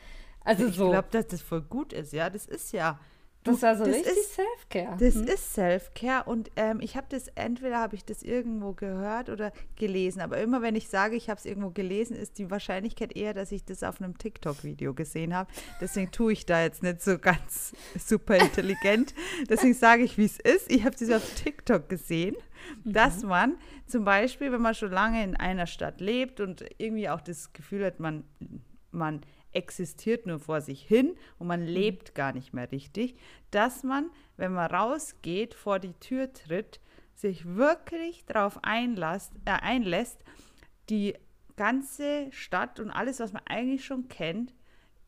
also 0.43 0.65
ich 0.67 0.75
so, 0.75 0.89
glaube, 0.89 1.07
dass 1.11 1.27
das 1.27 1.41
voll 1.41 1.61
gut 1.61 1.93
ist, 1.93 2.13
ja. 2.13 2.29
Das 2.31 2.45
ist 2.47 2.71
ja. 2.73 2.99
das 3.43 3.61
war 3.61 3.77
so 3.77 3.85
das 3.85 3.93
richtig 3.95 4.13
ist- 4.17 4.33
Self-Care. 4.35 4.97
Das 4.99 5.13
Hm? 5.15 5.23
ist 5.27 5.53
Self-Care 5.53 6.23
und 6.25 6.49
ähm, 6.55 6.79
ich 6.81 6.95
habe 6.97 7.05
das, 7.09 7.27
entweder 7.35 7.77
habe 7.77 7.95
ich 7.95 8.03
das 8.05 8.23
irgendwo 8.23 8.73
gehört 8.73 9.29
oder 9.29 9.51
gelesen, 9.75 10.19
aber 10.21 10.39
immer 10.39 10.61
wenn 10.63 10.75
ich 10.75 10.89
sage, 10.89 11.15
ich 11.15 11.29
habe 11.29 11.37
es 11.37 11.45
irgendwo 11.45 11.69
gelesen, 11.69 12.15
ist 12.15 12.37
die 12.39 12.49
Wahrscheinlichkeit 12.49 13.15
eher, 13.15 13.33
dass 13.35 13.51
ich 13.51 13.63
das 13.63 13.83
auf 13.83 14.01
einem 14.01 14.17
TikTok-Video 14.17 14.93
gesehen 14.95 15.35
habe. 15.35 15.51
Deswegen 15.79 16.11
tue 16.11 16.33
ich 16.33 16.45
da 16.47 16.61
jetzt 16.63 16.81
nicht 16.83 17.01
so 17.03 17.17
ganz 17.19 17.73
super 18.03 18.35
intelligent. 18.37 19.13
Deswegen 19.47 19.73
sage 19.75 20.01
ich, 20.03 20.17
wie 20.17 20.25
es 20.25 20.39
ist. 20.39 20.71
Ich 20.71 20.85
habe 20.85 20.95
das 20.99 21.11
auf 21.11 21.23
TikTok 21.35 21.87
gesehen, 21.87 22.35
dass 22.83 23.23
man 23.23 23.57
zum 23.85 24.05
Beispiel, 24.05 24.51
wenn 24.51 24.61
man 24.61 24.75
schon 24.75 24.91
lange 24.91 25.23
in 25.23 25.35
einer 25.35 25.67
Stadt 25.67 26.01
lebt 26.01 26.39
und 26.39 26.63
irgendwie 26.77 27.09
auch 27.09 27.21
das 27.21 27.53
Gefühl 27.53 27.85
hat, 27.85 27.99
man, 27.99 28.23
man 28.91 29.21
existiert 29.51 30.25
nur 30.25 30.39
vor 30.39 30.61
sich 30.61 30.81
hin 30.83 31.15
und 31.37 31.47
man 31.47 31.65
lebt 31.65 32.15
gar 32.15 32.33
nicht 32.33 32.53
mehr 32.53 32.71
richtig, 32.71 33.15
dass 33.51 33.83
man, 33.83 34.09
wenn 34.37 34.53
man 34.53 34.71
rausgeht, 34.71 35.53
vor 35.53 35.79
die 35.79 35.93
Tür 35.93 36.31
tritt, 36.33 36.79
sich 37.15 37.45
wirklich 37.45 38.25
darauf 38.25 38.63
einlässt, 38.63 39.33
äh, 39.45 39.51
einlässt, 39.51 40.23
die 40.89 41.15
ganze 41.55 42.31
Stadt 42.31 42.79
und 42.79 42.89
alles, 42.89 43.19
was 43.19 43.33
man 43.33 43.43
eigentlich 43.45 43.85
schon 43.85 44.07
kennt, 44.07 44.53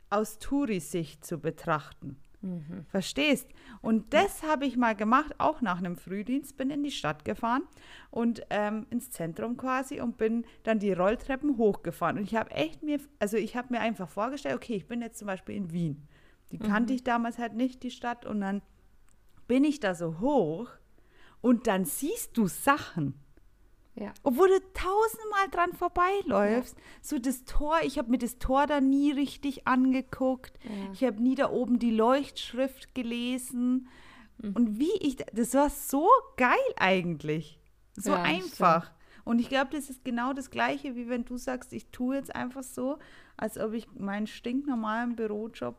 aus 0.09 0.39
Touri-Sicht 0.39 1.23
zu 1.23 1.39
betrachten. 1.39 2.20
Verstehst? 2.89 3.47
Und 3.81 4.13
das 4.13 4.41
habe 4.43 4.65
ich 4.65 4.75
mal 4.75 4.95
gemacht, 4.95 5.35
auch 5.37 5.61
nach 5.61 5.77
einem 5.77 5.95
Frühdienst, 5.95 6.57
bin 6.57 6.71
in 6.71 6.81
die 6.83 6.91
Stadt 6.91 7.23
gefahren 7.23 7.63
und 8.09 8.41
ähm, 8.49 8.87
ins 8.89 9.11
Zentrum 9.11 9.57
quasi 9.57 10.01
und 10.01 10.17
bin 10.17 10.45
dann 10.63 10.79
die 10.79 10.93
Rolltreppen 10.93 11.57
hochgefahren. 11.57 12.17
Und 12.17 12.23
ich 12.23 12.35
habe 12.35 12.51
echt 12.51 12.81
mir, 12.81 12.99
also 13.19 13.37
ich 13.37 13.55
habe 13.55 13.67
mir 13.71 13.79
einfach 13.79 14.09
vorgestellt, 14.09 14.55
okay, 14.55 14.75
ich 14.75 14.87
bin 14.87 15.01
jetzt 15.01 15.19
zum 15.19 15.27
Beispiel 15.27 15.55
in 15.55 15.71
Wien. 15.71 16.07
Die 16.51 16.57
kannte 16.57 16.93
ich 16.93 17.03
damals 17.03 17.37
halt 17.37 17.53
nicht, 17.53 17.83
die 17.83 17.91
Stadt. 17.91 18.25
Und 18.25 18.41
dann 18.41 18.61
bin 19.47 19.63
ich 19.63 19.79
da 19.79 19.95
so 19.95 20.19
hoch 20.19 20.69
und 21.41 21.67
dann 21.67 21.85
siehst 21.85 22.37
du 22.37 22.47
Sachen. 22.47 23.13
Ja. 23.95 24.13
Obwohl 24.23 24.47
du 24.47 24.59
tausendmal 24.73 25.49
dran 25.51 25.73
vorbeiläufst. 25.73 26.75
So 27.01 27.19
das 27.19 27.43
Tor, 27.43 27.79
ich 27.83 27.97
habe 27.97 28.09
mir 28.09 28.17
das 28.17 28.37
Tor 28.39 28.65
da 28.65 28.79
nie 28.79 29.11
richtig 29.11 29.67
angeguckt. 29.67 30.57
Ja. 30.63 30.91
Ich 30.93 31.03
habe 31.03 31.21
nie 31.21 31.35
da 31.35 31.49
oben 31.49 31.77
die 31.77 31.91
Leuchtschrift 31.91 32.95
gelesen. 32.95 33.89
Und 34.41 34.79
wie 34.79 34.93
ich, 35.01 35.17
das 35.33 35.53
war 35.53 35.69
so 35.69 36.07
geil 36.37 36.57
eigentlich. 36.77 37.59
So 37.93 38.11
Ja, 38.11 38.23
einfach. 38.23 38.91
Und 39.23 39.39
ich 39.39 39.49
glaube, 39.49 39.69
das 39.71 39.89
ist 39.89 40.03
genau 40.03 40.33
das 40.33 40.49
Gleiche, 40.49 40.95
wie 40.95 41.07
wenn 41.07 41.25
du 41.25 41.37
sagst, 41.37 41.73
ich 41.73 41.87
tue 41.91 42.15
jetzt 42.15 42.35
einfach 42.35 42.63
so, 42.63 42.97
als 43.37 43.57
ob 43.57 43.73
ich 43.73 43.87
meinen 43.93 44.25
stinknormalen 44.25 45.15
Bürojob 45.15 45.75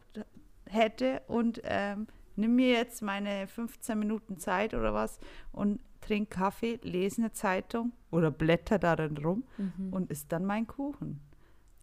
hätte 0.66 1.22
und 1.26 1.60
ähm, 1.64 2.06
nimm 2.36 2.54
mir 2.54 2.70
jetzt 2.70 3.02
meine 3.02 3.48
15 3.48 3.98
Minuten 3.98 4.38
Zeit 4.38 4.74
oder 4.74 4.94
was 4.94 5.18
und 5.50 5.80
trink 6.02 6.30
Kaffee, 6.30 6.78
lese 6.82 7.22
eine 7.22 7.32
Zeitung 7.32 7.92
oder 8.10 8.30
blätter 8.30 8.78
darin 8.78 9.16
rum 9.16 9.44
Mhm. 9.56 9.92
und 9.92 10.10
isst 10.10 10.30
dann 10.32 10.44
mein 10.44 10.66
Kuchen. 10.66 11.20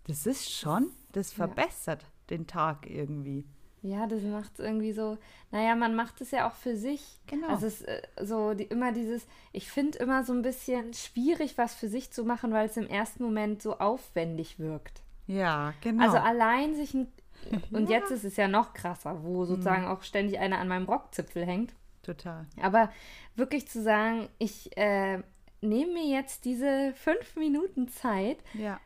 Das 0.08 0.26
ist 0.26 0.52
schon, 0.52 0.92
das 1.12 1.32
Ja. 1.36 1.46
verbessert 1.48 2.06
den 2.30 2.46
Tag 2.48 2.90
irgendwie. 2.90 3.46
Ja, 3.82 4.08
das 4.08 4.22
macht 4.24 4.52
es 4.56 4.60
irgendwie 4.60 4.92
so. 4.92 5.18
Naja, 5.52 5.74
man 5.74 5.96
macht 5.96 6.20
es 6.20 6.32
ja 6.32 6.48
auch 6.50 6.54
für 6.56 6.76
sich. 6.76 7.18
Genau. 7.28 7.48
Also 7.48 7.68
es 7.68 7.80
ist 7.82 7.88
äh, 7.88 8.02
so 8.22 8.54
die, 8.54 8.66
immer 8.66 8.92
dieses, 8.92 9.26
ich 9.54 9.72
finde 9.72 9.98
immer 10.00 10.24
so 10.26 10.34
ein 10.34 10.42
bisschen 10.42 10.94
schwierig, 10.94 11.58
was 11.58 11.76
für 11.76 11.88
sich 11.88 12.12
zu 12.12 12.26
machen, 12.26 12.52
weil 12.52 12.68
es 12.68 12.76
im 12.76 12.88
ersten 12.88 13.24
Moment 13.24 13.62
so 13.62 13.78
aufwendig 13.80 14.60
wirkt. 14.60 15.02
Ja, 15.28 15.74
genau. 15.82 16.04
Also 16.04 16.18
allein 16.18 16.76
sich 16.76 16.94
ein. 16.94 17.08
Und 17.72 17.90
jetzt 17.90 18.12
ist 18.12 18.26
es 18.26 18.36
ja 18.36 18.50
noch 18.50 18.74
krasser, 18.74 19.24
wo 19.24 19.46
sozusagen 19.46 19.86
auch 19.86 20.04
ständig 20.04 20.40
einer 20.40 20.58
an 20.58 20.68
meinem 20.68 20.86
Rockzipfel 20.86 21.46
hängt. 21.46 21.74
Total. 22.18 22.46
Aber 22.62 22.92
wirklich 23.36 23.68
zu 23.68 23.82
sagen, 23.84 24.30
ich 24.40 24.76
äh, 24.78 25.22
nehme 25.62 25.94
mir 25.94 26.06
jetzt 26.06 26.46
diese 26.46 26.94
fünf 26.96 27.36
Minuten 27.36 27.88
Zeit, 27.90 28.38
Ja. 28.54 28.80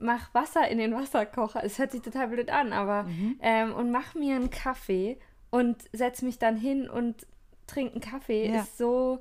mach 0.00 0.32
Wasser 0.34 0.66
in 0.68 0.78
den 0.78 0.94
Wasserkocher. 0.94 1.62
Es 1.64 1.78
hört 1.78 1.92
sich 1.92 2.02
total 2.02 2.28
blöd 2.28 2.50
an, 2.50 2.72
aber 2.72 3.02
Mhm. 3.04 3.38
ähm, 3.42 3.74
und 3.74 3.90
mach 3.90 4.14
mir 4.14 4.36
einen 4.36 4.50
Kaffee 4.50 5.18
und 5.50 5.76
setz 5.92 6.22
mich 6.22 6.38
dann 6.38 6.56
hin 6.56 6.88
und 6.88 7.26
trinke 7.66 7.92
einen 7.92 8.00
Kaffee. 8.00 8.48
Ja. 8.52 8.60
Ist 8.62 8.78
so. 8.78 9.20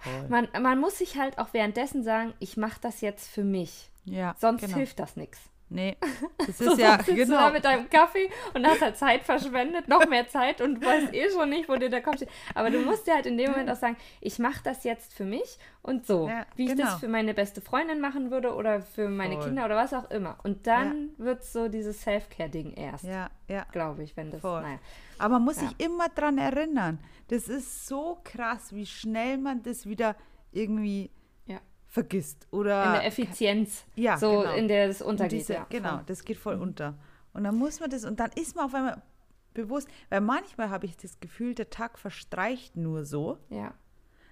Voll. 0.00 0.28
Man, 0.28 0.48
man 0.60 0.78
muss 0.78 0.98
sich 0.98 1.16
halt 1.18 1.38
auch 1.38 1.52
währenddessen 1.52 2.02
sagen, 2.02 2.34
ich 2.38 2.56
mache 2.56 2.78
das 2.80 3.00
jetzt 3.00 3.26
für 3.28 3.44
mich. 3.44 3.90
Ja, 4.04 4.34
Sonst 4.38 4.60
genau. 4.60 4.76
hilft 4.76 4.98
das 4.98 5.16
nichts. 5.16 5.40
Nee, 5.74 5.96
das 6.46 6.58
So, 6.58 6.72
ist 6.72 6.78
ja, 6.78 6.90
sonst 6.96 7.06
sitzt 7.06 7.18
du 7.28 7.32
da 7.32 7.38
genau. 7.40 7.52
mit 7.52 7.64
deinem 7.64 7.90
Kaffee 7.90 8.30
und 8.54 8.66
hast 8.66 8.80
halt 8.80 8.96
Zeit 8.96 9.22
verschwendet, 9.24 9.88
noch 9.88 10.06
mehr 10.08 10.28
Zeit 10.28 10.60
und 10.60 10.76
du 10.76 10.86
weißt 10.86 11.12
eh 11.12 11.30
schon 11.30 11.48
nicht, 11.50 11.68
wo 11.68 11.74
dir 11.76 11.90
der 11.90 12.00
Kopf 12.02 12.16
steht. 12.16 12.28
Aber 12.54 12.70
du 12.70 12.78
musst 12.80 13.06
dir 13.06 13.14
halt 13.14 13.26
in 13.26 13.36
dem 13.36 13.50
Moment 13.50 13.68
auch 13.70 13.76
sagen, 13.76 13.96
ich 14.20 14.38
mache 14.38 14.62
das 14.62 14.84
jetzt 14.84 15.12
für 15.14 15.24
mich 15.24 15.58
und 15.82 16.06
so. 16.06 16.28
Ja, 16.28 16.46
wie 16.56 16.64
ich 16.66 16.70
genau. 16.70 16.84
das 16.84 17.00
für 17.00 17.08
meine 17.08 17.34
beste 17.34 17.60
Freundin 17.60 18.00
machen 18.00 18.30
würde 18.30 18.54
oder 18.54 18.82
für 18.82 19.08
meine 19.08 19.34
Voll. 19.34 19.44
Kinder 19.46 19.64
oder 19.64 19.76
was 19.76 19.92
auch 19.92 20.10
immer. 20.10 20.38
Und 20.44 20.66
dann 20.66 21.10
wird 21.18 21.44
so 21.44 21.68
dieses 21.68 22.00
Self-Care-Ding 22.02 22.74
erst, 22.74 23.04
Ja, 23.04 23.28
ja. 23.48 23.66
glaube 23.72 24.04
ich, 24.04 24.16
wenn 24.16 24.30
das, 24.30 24.40
Voll. 24.40 24.62
naja. 24.62 24.78
Aber 25.18 25.34
man 25.34 25.42
muss 25.44 25.60
Ja. 25.60 25.68
sich 25.68 25.80
immer 25.84 26.08
dran 26.08 26.38
erinnern. 26.38 26.98
Das 27.28 27.48
ist 27.48 27.86
so 27.88 28.18
krass, 28.22 28.72
wie 28.72 28.86
schnell 28.86 29.38
man 29.38 29.62
das 29.62 29.86
wieder 29.86 30.14
irgendwie 30.52 31.04
Ja. 31.06 31.10
Vergisst. 31.94 32.48
Oder 32.50 32.84
In 32.86 32.92
der 32.94 33.06
Effizienz, 33.06 33.84
ja, 33.94 34.18
so 34.18 34.40
genau. 34.40 34.54
in 34.54 34.66
der 34.66 34.88
das 34.88 35.00
Und 35.00 35.10
untergeht. 35.12 35.40
diese, 35.40 35.52
ja, 35.54 35.66
genau. 35.70 35.98
Mhm. 35.98 36.06
das 36.06 36.24
geht 36.24 36.36
voll 36.36 36.56
unter. 36.56 36.98
Und 37.32 37.44
dann 37.44 37.54
muss 37.56 37.78
man 37.78 37.88
das, 37.88 38.04
und 38.04 38.18
dann 38.18 38.32
ist 38.32 38.56
man 38.56 38.64
auf 38.66 38.74
einmal 38.74 39.00
bewusst, 39.54 39.88
weil 40.10 40.20
manchmal 40.20 40.70
habe 40.70 40.86
ich 40.86 40.96
das 40.96 41.20
Gefühl, 41.20 41.54
der 41.54 41.70
Tag 41.70 41.98
verstreicht 42.00 42.76
nur 42.76 43.04
so. 43.04 43.38
Ja, 43.48 43.74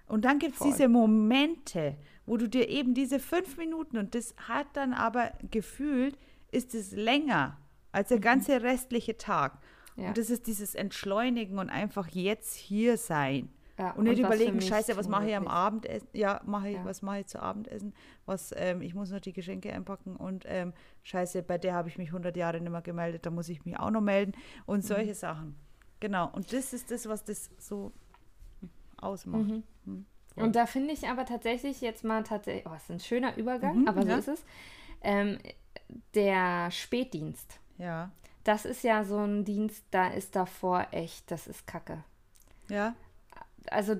Und 0.08 0.24
dann 0.24 0.40
gibt 0.40 0.54
es 0.54 0.60
diese 0.60 0.88
Momente, 0.88 1.96
wo 2.26 2.36
du 2.36 2.48
dir 2.48 2.68
eben 2.68 2.94
diese 2.94 3.20
fünf 3.20 3.56
Minuten, 3.56 3.96
und 3.96 4.16
das 4.16 4.34
hat 4.48 4.66
dann 4.72 4.92
aber 4.92 5.30
gefühlt, 5.52 6.18
ist 6.50 6.74
es 6.74 6.90
länger 6.90 7.58
als 7.92 8.08
der 8.08 8.18
ganze 8.18 8.60
restliche 8.62 9.16
Tag. 9.16 9.58
Mhm. 9.94 10.02
Ja. 10.02 10.08
Und 10.08 10.18
das 10.18 10.30
ist 10.30 10.48
dieses 10.48 10.74
Entschleunigen 10.74 11.60
und 11.60 11.70
einfach 11.70 12.08
jetzt 12.08 12.56
hier 12.56 12.96
sein. 12.98 13.50
Ja. 13.78 13.92
Und 13.92 14.04
nicht 14.04 14.18
überlegen, 14.18 14.60
scheiße, 14.60 14.96
was 14.96 15.08
mache 15.08 15.28
ich 15.28 15.36
am. 15.36 15.48
Abendessen? 15.48 16.08
Ja, 16.12 16.40
mache 16.44 16.68
ich, 16.70 16.76
Ja. 16.76 16.84
was 16.84 17.02
mache 17.02 17.20
ich 17.20 17.26
zu 17.26 17.40
Abendessen? 17.42 17.94
Was, 18.26 18.52
ähm, 18.56 18.82
ich 18.82 18.94
muss 18.94 19.10
noch 19.10 19.20
die 19.20 19.32
Geschenke 19.32 19.72
einpacken 19.72 20.16
und 20.16 20.44
ähm, 20.46 20.72
scheiße, 21.02 21.42
bei 21.42 21.58
der 21.58 21.74
habe 21.74 21.88
ich 21.88 21.98
mich 21.98 22.08
100 22.08 22.36
Jahre 22.36 22.60
nicht 22.60 22.70
mehr 22.70 22.82
gemeldet, 22.82 23.24
da 23.26 23.30
muss 23.30 23.48
ich 23.48 23.64
mich 23.64 23.78
auch 23.78 23.90
noch 23.90 24.00
melden 24.02 24.32
und 24.66 24.78
Mhm. 24.84 24.86
solche 24.88 25.14
Sachen. 25.14 25.56
Genau, 26.00 26.28
und 26.32 26.52
das 26.52 26.72
ist 26.72 26.90
das, 26.90 27.08
was 27.08 27.24
das 27.24 27.50
so 27.58 27.92
ausmacht. 29.00 29.42
Mhm. 29.48 29.62
Hm, 29.84 30.06
voll. 30.34 30.44
Und 30.44 30.56
da 30.56 30.66
finde 30.66 30.92
ich 30.92 31.08
aber 31.08 31.24
tatsächlich 31.24 31.80
jetzt 31.80 32.04
mal 32.04 32.22
tatsächlich, 32.22 32.66
oh, 32.70 32.74
ist 32.74 32.90
ein 32.90 33.00
schöner 33.00 33.36
Übergang, 33.36 33.80
Mhm, 33.82 33.88
aber 33.88 34.02
so 34.02 34.08
ja. 34.08 34.16
ist 34.18 34.28
es. 34.28 34.44
Ähm, 35.00 35.38
der 36.14 36.70
Spätdienst. 36.70 37.58
Ja, 37.78 38.10
Das 38.44 38.64
ist 38.64 38.82
ja 38.82 39.04
so 39.04 39.18
ein 39.18 39.44
Dienst, 39.44 39.84
da 39.92 40.08
ist 40.08 40.34
davor 40.36 40.86
echt, 40.90 41.30
das 41.30 41.46
ist 41.46 41.66
Kacke. 41.66 42.02
ja, 42.68 42.94
Also 43.70 43.96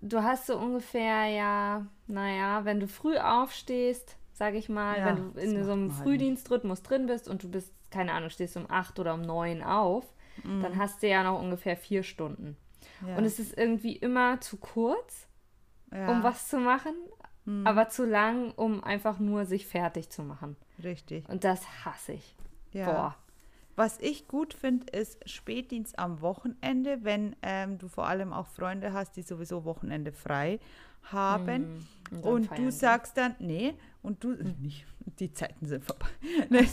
du 0.00 0.22
hast 0.22 0.46
so 0.46 0.56
ungefähr 0.58 1.26
ja, 1.26 1.86
naja, 2.06 2.64
wenn 2.64 2.80
du 2.80 2.88
früh 2.88 3.16
aufstehst, 3.18 4.16
sage 4.32 4.56
ich 4.58 4.68
mal, 4.68 4.98
Ja, 4.98 5.06
wenn 5.06 5.16
du 5.34 5.40
in 5.40 5.64
so 5.64 5.72
einem 5.72 5.92
halt 5.94 6.02
Frühdienstrhythmus 6.02 6.82
drin 6.82 7.06
bist 7.06 7.28
und 7.28 7.42
du 7.42 7.48
bist, 7.50 7.72
keine 7.90 8.12
Ahnung, 8.12 8.30
stehst 8.30 8.56
um 8.56 8.70
acht 8.70 8.98
oder 8.98 9.14
um 9.14 9.22
neun 9.22 9.62
auf, 9.62 10.04
dann 10.42 10.78
hast 10.78 11.02
du 11.02 11.08
ja 11.08 11.22
noch 11.22 11.38
ungefähr 11.38 11.76
vier 11.76 12.02
Stunden. 12.02 12.56
Mhm. 13.02 13.08
ja. 13.08 13.16
Und 13.16 13.24
es 13.24 13.38
ist 13.38 13.58
irgendwie 13.58 13.94
immer 13.96 14.40
zu 14.40 14.56
kurz, 14.56 15.26
ja, 15.92 16.08
um 16.10 16.22
was 16.22 16.48
zu 16.48 16.58
machen, 16.58 16.94
Mhm. 17.44 17.66
aber 17.66 17.88
zu 17.88 18.04
lang, 18.06 18.52
um 18.52 18.84
einfach 18.84 19.18
nur 19.18 19.44
sich 19.46 19.66
fertig 19.66 20.10
zu 20.10 20.22
machen. 20.22 20.56
Richtig. 20.82 21.28
Und 21.28 21.44
das 21.44 21.84
hasse 21.84 22.12
ich. 22.12 22.36
Ja. 22.72 22.84
Boah. 22.90 23.16
Was 23.80 23.98
ich 23.98 24.28
gut 24.28 24.52
finde, 24.52 24.92
ist 24.92 25.26
Spätdienst 25.26 25.98
am 25.98 26.20
Wochenende, 26.20 26.98
wenn 27.02 27.34
ähm, 27.40 27.78
du 27.78 27.88
vor 27.88 28.06
allem 28.06 28.30
auch 28.30 28.46
Freunde 28.46 28.92
hast, 28.92 29.16
die 29.16 29.22
sowieso 29.22 29.64
Wochenende 29.64 30.12
frei 30.12 30.60
haben. 31.04 31.86
Mhm. 32.10 32.20
dann 32.20 32.22
Und 32.22 32.46
feiern 32.48 32.62
du 32.62 32.72
sagst 32.72 33.16
dann, 33.16 33.36
nee, 33.38 33.72
und 34.02 34.22
du, 34.22 34.32
nicht, 34.60 34.84
die 35.18 35.32
Zeiten 35.32 35.64
sind 35.64 35.82
vorbei. 35.82 36.08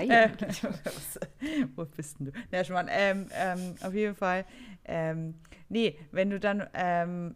Äh, 0.00 0.30
wo 1.76 1.84
bist 1.84 2.18
denn 2.18 2.26
du? 2.26 2.32
Ja, 2.50 2.64
Schmarrn, 2.64 2.88
ähm, 2.90 3.28
ähm, 3.30 3.74
auf 3.82 3.92
jeden 3.92 4.14
Fall. 4.14 4.46
Ähm, 4.86 5.34
nee, 5.68 5.98
wenn 6.12 6.30
du 6.30 6.40
dann 6.40 6.66
ähm, 6.72 7.34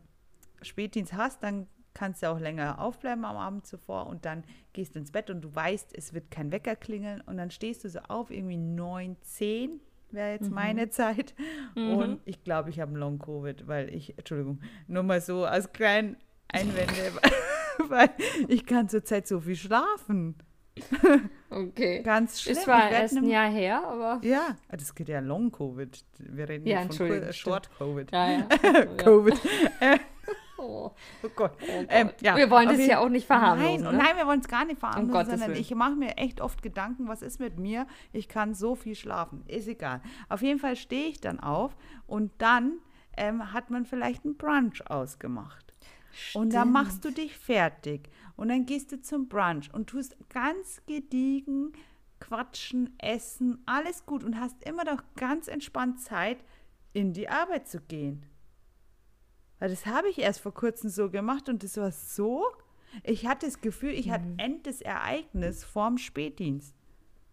Spätdienst 0.62 1.12
hast, 1.12 1.42
dann 1.42 1.66
kannst 1.98 2.22
du 2.22 2.30
auch 2.30 2.38
länger 2.38 2.78
aufbleiben 2.80 3.24
am 3.24 3.36
Abend 3.36 3.66
zuvor 3.66 4.06
und 4.06 4.24
dann 4.24 4.44
gehst 4.72 4.94
ins 4.94 5.10
Bett 5.10 5.30
und 5.30 5.40
du 5.40 5.52
weißt, 5.52 5.96
es 5.98 6.14
wird 6.14 6.30
kein 6.30 6.52
Wecker 6.52 6.76
klingeln 6.76 7.20
und 7.26 7.36
dann 7.38 7.50
stehst 7.50 7.82
du 7.82 7.88
so 7.88 7.98
auf, 8.08 8.30
irgendwie 8.30 8.56
9, 8.56 9.16
10 9.22 9.80
wäre 10.10 10.30
jetzt 10.32 10.50
meine 10.50 10.88
Zeit 10.90 11.34
und 11.74 12.20
ich 12.24 12.42
glaube, 12.44 12.70
ich 12.70 12.78
habe 12.80 12.90
einen 12.92 13.00
Long-Covid, 13.00 13.66
weil 13.66 13.92
ich, 13.92 14.16
Entschuldigung, 14.16 14.60
nur 14.86 15.02
mal 15.02 15.20
so 15.20 15.44
als 15.44 15.72
kleinen 15.72 16.16
Einwände, 16.48 17.12
weil 17.88 18.08
ich 18.46 18.64
kann 18.64 18.88
zurzeit 18.88 19.26
so 19.26 19.40
viel 19.40 19.56
schlafen. 19.56 20.36
Okay. 21.50 22.02
Ganz 22.02 22.42
schlimm. 22.42 22.52
Ist 22.56 22.64
zwar 22.64 22.84
Ich 22.86 22.90
werd 22.92 23.02
erst 23.02 23.16
ein 23.16 23.28
Jahr 23.28 23.50
her, 23.50 23.82
aber. 23.84 24.20
ja, 24.22 24.54
ah, 24.68 24.76
das 24.76 24.94
geht 24.94 25.08
ja 25.08 25.18
Long 25.20 25.50
Covid. 25.50 26.04
Wir 26.18 26.46
reden 26.48 26.66
Ja, 26.68 26.76
von 26.80 26.86
Entschuldigung, 26.88 27.22
Kur- 27.24 27.32
stimmt. 27.32 27.54
Short 27.54 27.70
Covid. 27.78 28.12
Ja, 28.12 28.30
ja. 28.30 28.84
Covid. 28.98 29.40
Oh, 30.68 30.90
Oh 31.22 31.28
Gott. 31.34 31.52
oh 31.60 31.66
Gott. 31.66 31.86
Ähm, 31.88 32.10
ja, 32.20 32.36
wir 32.36 32.50
wollen 32.50 32.68
das 32.68 32.86
ja 32.86 32.98
auch 32.98 33.08
nicht 33.08 33.26
verharmlosen. 33.26 33.84
Nein, 33.84 33.96
ne? 33.96 34.02
nein, 34.02 34.16
wir 34.16 34.26
wollen 34.26 34.40
es 34.40 34.48
gar 34.48 34.64
nicht 34.64 34.78
verharmlosen, 34.78 35.12
Gottes 35.12 35.30
sondern 35.30 35.50
Willen. 35.50 35.60
ich 35.60 35.74
mache 35.74 35.94
mir 35.96 36.16
echt 36.18 36.40
oft 36.40 36.62
Gedanken, 36.62 37.08
was 37.08 37.22
ist 37.22 37.40
mit 37.40 37.58
mir? 37.58 37.86
Ich 38.12 38.28
kann 38.28 38.54
so 38.54 38.74
viel 38.74 38.94
schlafen. 38.94 39.44
Ist 39.46 39.68
egal. 39.68 40.02
Auf 40.28 40.42
jeden 40.42 40.58
Fall 40.58 40.76
stehe 40.76 41.08
ich 41.08 41.20
dann 41.20 41.40
auf 41.40 41.76
und 42.06 42.30
dann 42.38 42.78
ähm, 43.16 43.52
hat 43.52 43.70
man 43.70 43.86
vielleicht 43.86 44.24
einen 44.24 44.36
Brunch 44.36 44.88
ausgemacht. 44.90 45.72
Und 46.34 46.52
dann 46.52 46.72
machst 46.72 47.04
du 47.04 47.10
dich 47.10 47.36
fertig. 47.36 48.10
Und 48.36 48.48
dann 48.48 48.66
gehst 48.66 48.92
du 48.92 49.00
zum 49.00 49.28
Brunch 49.28 49.72
und 49.72 49.88
tust 49.88 50.16
ganz 50.28 50.82
gediegen 50.86 51.72
quatschen, 52.20 52.94
essen, 52.98 53.62
alles 53.66 54.04
gut 54.04 54.24
und 54.24 54.40
hast 54.40 54.62
immer 54.64 54.84
noch 54.84 55.02
ganz 55.16 55.48
entspannt 55.48 56.00
Zeit, 56.00 56.38
in 56.92 57.12
die 57.12 57.28
Arbeit 57.28 57.68
zu 57.68 57.80
gehen. 57.80 58.24
Weil 59.58 59.70
das 59.70 59.86
habe 59.86 60.08
ich 60.08 60.18
erst 60.18 60.40
vor 60.40 60.54
kurzem 60.54 60.88
so 60.90 61.10
gemacht 61.10 61.48
und 61.48 61.62
das 61.62 61.76
war 61.76 61.90
so. 61.90 62.44
Ich 63.04 63.26
hatte 63.26 63.46
das 63.46 63.60
Gefühl, 63.60 63.90
ich 63.90 64.10
hatte 64.10 64.24
Mhm. 64.26 64.38
end 64.38 64.66
des 64.66 64.80
Ereignis 64.80 65.64
vorm 65.64 65.98
Spätdienst. 65.98 66.74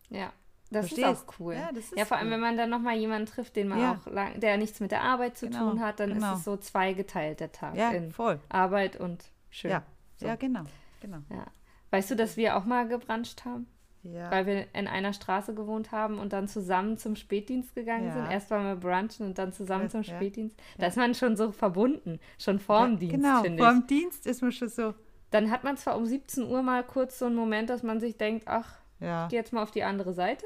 Ja, 0.10 0.34
das 0.72 0.86
ist 0.88 0.94
Verstehst? 1.00 1.28
auch 1.30 1.40
cool. 1.40 1.54
Ja, 1.54 1.70
ist 1.70 1.96
ja, 1.96 2.06
vor 2.06 2.18
allem, 2.18 2.28
cool. 2.28 2.34
wenn 2.34 2.40
man 2.42 2.58
dann 2.58 2.70
nochmal 2.70 2.96
jemanden 2.98 3.28
trifft, 3.28 3.56
den 3.56 3.68
man 3.70 3.80
Ja. 3.80 3.94
auch 4.02 4.08
lang, 4.12 4.40
der 4.40 4.58
nichts 4.58 4.80
mit 4.80 4.92
der 4.92 5.02
Arbeit 5.04 5.38
zu 5.38 5.48
Genau, 5.48 5.70
tun 5.72 5.80
hat, 5.82 6.00
dann 6.00 6.14
genau. 6.14 6.34
ist 6.34 6.40
es 6.40 6.46
so 6.46 6.58
zweigeteilt 6.58 7.40
der 7.40 7.52
Tag 7.52 7.76
Ja, 7.76 7.92
in 7.92 8.12
voll. 8.12 8.40
Arbeit 8.50 8.98
und 9.00 9.24
schön. 9.50 9.72
Ja, 9.72 9.84
So. 10.18 10.28
ja, 10.28 10.36
genau. 10.36 10.64
genau. 11.02 11.20
Ja. 11.30 11.46
Weißt 11.92 12.12
du, 12.12 12.16
dass 12.16 12.36
wir 12.38 12.58
auch 12.58 12.66
mal 12.66 12.88
gebranscht 12.88 13.46
haben? 13.46 13.68
Ja. 14.14 14.30
Weil 14.32 14.46
wir 14.46 14.66
in 14.74 14.88
einer 14.88 15.14
Straße 15.14 15.54
gewohnt 15.56 15.92
haben 15.92 16.20
und 16.20 16.32
dann 16.34 16.48
zusammen 16.48 16.98
zum 16.98 17.16
Spätdienst 17.16 17.74
gegangen 17.76 18.08
Ja. 18.08 18.14
sind. 18.14 18.32
Erst 18.32 18.52
waren 18.52 18.66
wir 18.66 18.76
brunchen 18.76 19.26
und 19.26 19.38
dann 19.38 19.52
zusammen 19.52 19.90
zum. 19.90 20.04
Spätdienst. 20.04 20.58
Da 20.78 20.88
ist 20.88 20.98
man 20.98 21.16
schon 21.16 21.36
so 21.36 21.52
verbunden, 21.52 22.20
schon 22.38 22.60
vorm 22.60 23.00
Dienst, 23.00 23.16
Genau, 23.16 23.42
finde 23.42 23.58
ich. 23.58 23.64
vorm 23.64 23.88
Dienst 23.88 24.28
ist 24.28 24.42
man 24.42 24.52
schon 24.52 24.70
so. 24.70 24.94
Dann 25.32 25.50
hat 25.52 25.64
man 25.64 25.76
zwar 25.78 25.98
um 25.98 26.06
17 26.06 26.44
Uhr 26.46 26.62
mal 26.62 26.84
kurz 26.84 27.18
so 27.20 27.26
einen 27.26 27.36
Moment, 27.36 27.70
dass 27.70 27.82
man 27.84 28.00
sich 28.00 28.18
denkt, 28.18 28.48
ach, 28.48 28.76
ich 29.00 29.08
geh 29.30 29.36
jetzt 29.36 29.52
mal 29.54 29.64
auf 29.64 29.72
die 29.72 29.84
andere 29.84 30.14
Seite. 30.14 30.46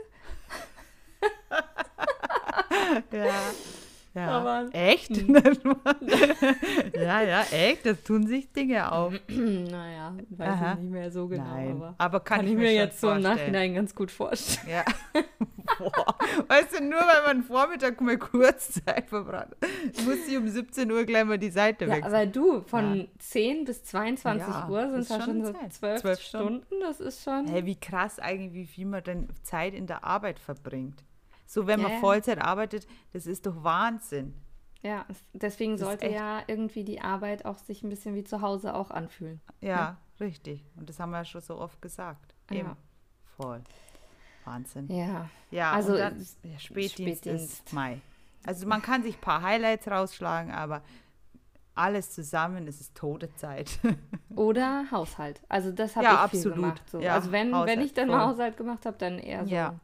ja. 3.11 3.25
Ja. 4.19 4.29
Aber- 4.29 4.69
echt? 4.73 5.11
ja, 6.95 7.21
ja, 7.21 7.41
echt. 7.51 7.85
Das 7.85 8.01
tun 8.03 8.27
sich 8.27 8.51
Dinge 8.51 8.91
auf. 8.91 9.13
naja, 9.27 10.13
weiß 10.29 10.47
Aha. 10.49 10.73
ich 10.73 10.79
nicht 10.79 10.91
mehr 10.91 11.11
so 11.11 11.27
genau. 11.27 11.43
Nein, 11.43 11.71
aber 11.77 11.95
aber 11.97 12.19
kann, 12.19 12.37
kann, 12.39 12.45
ich 12.47 12.53
ich 12.53 12.57
mir 12.57 12.73
jetzt 12.73 12.99
so 12.99 13.07
im 13.11 13.21
vorstellen. 13.21 13.37
Nachhinein 13.37 13.75
ganz 13.75 13.95
gut 13.95 14.11
vorstellen. 14.11 14.67
Ja. 14.69 14.83
Boah. 15.77 16.15
Weißt 16.47 16.77
du, 16.79 16.83
nur 16.83 16.99
weil 16.99 17.33
man 17.33 17.43
Vormittag 17.43 18.01
mal 18.01 18.17
Kurzzeit 18.17 19.07
verbracht 19.09 19.49
hat, 19.61 20.05
muss 20.05 20.27
ich 20.27 20.35
um 20.37 20.47
17 20.47 20.91
Uhr 20.91 21.03
gleich 21.05 21.25
mal 21.25 21.37
die 21.37 21.51
Seite 21.51 21.85
Ja, 21.85 21.91
wechseln. 21.91 22.13
aber 22.13 22.25
du, 22.25 22.61
von 22.61 22.95
Ja. 22.95 23.05
10 23.19 23.65
bis 23.65 23.83
22 23.83 24.47
Ja, 24.47 24.67
Uhr 24.67 24.89
sind 24.89 25.09
da 25.09 25.21
schon 25.23 25.45
so 25.45 25.53
Zeit. 25.53 25.73
12, 25.73 26.01
12 26.01 26.19
Stunden. 26.21 26.65
Das 26.81 26.99
ist 26.99 27.23
schon. 27.23 27.47
Hey, 27.47 27.65
wie 27.65 27.75
krass 27.79 28.19
eigentlich, 28.19 28.53
wie 28.53 28.65
viel 28.65 28.85
man 28.87 29.03
dann 29.03 29.27
Zeit 29.43 29.73
in 29.73 29.87
der 29.87 30.03
Arbeit 30.03 30.39
verbringt. 30.39 31.03
So, 31.51 31.65
wenn 31.65 31.81
man 31.81 31.89
Ja, 31.89 31.95
ja. 31.95 32.01
Vollzeit 32.01 32.39
arbeitet, 32.39 32.85
das 33.11 33.25
ist 33.25 33.47
doch 33.47 33.63
Wahnsinn. 33.63 34.35
Ja, 34.83 35.03
es- 35.09 35.23
deswegen 35.33 35.73
Das 35.77 35.81
sollte 35.81 36.07
ja 36.07 36.43
irgendwie 36.45 36.83
die 36.83 37.01
Arbeit 37.01 37.43
auch 37.45 37.57
sich 37.57 37.81
ein 37.81 37.89
bisschen 37.89 38.13
wie 38.13 38.23
zu 38.23 38.41
Hause 38.41 38.75
auch 38.75 38.91
anfühlen. 38.91 39.41
Ja, 39.59 39.97
richtig. 40.19 40.63
Und 40.75 40.89
das 40.89 40.99
haben 40.99 41.09
wir 41.09 41.17
ja 41.17 41.25
schon 41.25 41.41
so 41.41 41.57
oft 41.59 41.81
gesagt. 41.81 42.35
Ja. 42.51 42.57
Eben. 42.57 42.77
Voll. 43.35 43.61
Wahnsinn. 44.45 44.87
Ja. 44.95 45.27
Ja, 45.49 45.71
Also, 45.71 45.97
dann, 45.97 46.17
ja, 46.43 46.59
Spätdienst, 46.59 47.23
Spätdienst. 47.23 47.53
ist 47.53 47.73
Mai. 47.73 47.99
Also 48.45 48.67
man 48.67 48.81
kann 48.83 49.01
sich 49.01 49.15
ein 49.17 49.21
paar 49.21 49.41
Highlights 49.41 49.87
rausschlagen, 49.87 50.51
aber 50.51 50.83
alles 51.73 52.11
zusammen 52.11 52.67
ist 52.67 52.79
es 52.79 52.93
tote 52.93 53.33
Zeit. 53.35 53.79
Oder 54.35 54.85
Haushalt. 54.91 55.41
Also 55.49 55.71
das 55.71 55.95
habe 55.95 56.05
Ja, 56.05 56.13
ich 56.13 56.19
absolut. 56.19 56.43
viel 56.43 56.51
gemacht. 56.61 56.83
So. 56.89 56.99
Ja, 56.99 57.15
also 57.15 57.31
wenn, 57.31 57.47
wenn 57.51 57.55
Haushalt, 57.55 57.79
ich 57.81 57.93
dann 57.95 58.07
mal. 58.09 58.27
Haushalt 58.27 58.55
gemacht 58.55 58.85
habe, 58.85 58.97
dann 58.97 59.17
eher 59.17 59.45
so. 59.45 59.51
Ja. 59.51 59.79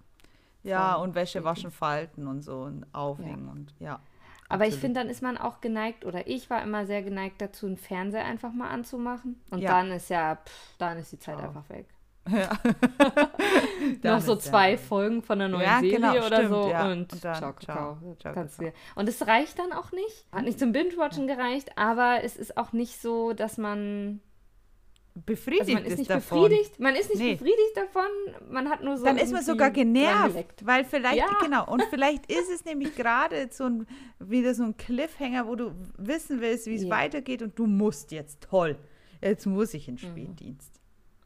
Ja, 0.66 0.96
und 0.96 1.16
Wäsche 1.16 1.44
waschen, 1.44 1.72
falten 1.72 2.28
und 2.28 2.42
so 2.42 2.62
und 2.64 2.86
aufhängen 2.94 3.48
und 3.50 3.74
ja. 3.80 4.00
Aber 4.48 4.66
ich 4.66 4.74
absolut. 4.76 4.82
finde, 4.82 5.00
dann 5.00 5.10
ist 5.10 5.24
man 5.24 5.38
auch 5.38 5.60
geneigt, 5.60 6.06
oder 6.06 6.28
ich 6.28 6.50
war 6.52 6.62
immer 6.62 6.86
sehr 6.86 7.02
geneigt 7.02 7.42
dazu, 7.42 7.66
einen 7.66 7.78
Fernseher 7.78 8.26
einfach 8.26 8.54
mal 8.54 8.70
anzumachen. 8.70 9.42
Und 9.50 9.60
Ja. 9.60 9.72
dann 9.72 9.92
ist 9.92 10.10
ja, 10.10 10.36
pff, 10.36 10.78
dann 10.78 11.00
ist 11.00 11.12
die 11.12 11.18
Zeit 11.20 11.38
Ciao. 11.40 11.48
einfach 11.48 11.68
weg. 11.70 11.88
Dann 14.02 14.16
Noch 14.16 14.22
so 14.22 14.34
ist 14.34 14.46
ja- 14.46 14.52
zwei 14.52 14.78
Folgen 14.78 15.22
von 15.22 15.40
einer 15.42 15.50
neuen 15.50 15.64
Ja, 15.64 15.80
Serie 15.80 15.96
genau, 15.96 16.26
oder 16.26 16.36
stimmt, 16.38 16.50
so 16.50 16.70
ja. 16.70 16.86
und, 16.86 16.92
Und 17.14 17.26
dann 17.26 17.36
ciao, 17.36 17.54
ciao, 17.60 17.98
ciao, 18.20 18.34
Kannst 18.34 18.60
dir- 18.62 18.74
Und 18.96 19.08
es 19.10 19.28
reicht 19.28 19.60
dann 19.60 19.72
auch 19.74 19.92
nicht. 19.92 20.26
Hat 20.32 20.44
nicht 20.44 20.60
zum 20.60 20.72
Binge-Watchen 20.72 21.28
gereicht, 21.28 21.78
aber 21.78 22.24
es 22.24 22.36
ist 22.36 22.58
auch 22.58 22.72
nicht 22.74 23.00
so, 23.02 23.34
dass 23.34 23.58
man. 23.58 24.22
Befriedigt 25.26 25.62
Also 25.62 25.74
man 25.76 25.86
ist 25.86 25.98
nicht 25.98 26.10
davon. 26.10 26.42
befriedigt. 26.44 26.80
Man 26.80 26.96
ist 26.96 27.10
nicht 27.10 27.20
Nee. 27.20 27.32
befriedigt 27.36 27.76
davon. 27.76 28.06
Man 28.52 28.70
hat 28.70 28.84
nur 28.84 28.98
so. 28.98 29.06
Dann 29.06 29.18
ist 29.18 29.32
man 29.32 29.44
sogar 29.44 29.72
genervt, 29.72 30.66
weil 30.66 30.84
vielleicht, 30.84 31.18
Ja. 31.18 31.38
genau, 31.42 31.72
und 31.72 31.82
vielleicht 31.90 32.26
ist 32.30 32.50
es 32.54 32.66
nämlich 32.66 32.94
gerade 32.96 33.48
so 33.50 33.64
ein, 33.64 33.88
wieder 34.20 34.54
so 34.54 34.64
ein 34.64 34.76
Cliffhanger, 34.76 35.48
wo 35.48 35.56
du 35.56 35.74
wissen 35.98 36.42
willst, 36.42 36.68
wie 36.68 36.76
es 36.76 36.84
Ja. 36.84 36.90
weitergeht 36.90 37.42
und 37.42 37.58
du 37.58 37.66
musst 37.66 38.12
jetzt, 38.12 38.42
toll, 38.42 38.78
jetzt 39.22 39.46
muss 39.46 39.74
ich 39.74 39.88
in 39.88 39.94
Mhm. 39.96 40.00
Spätdienst. 40.00 40.82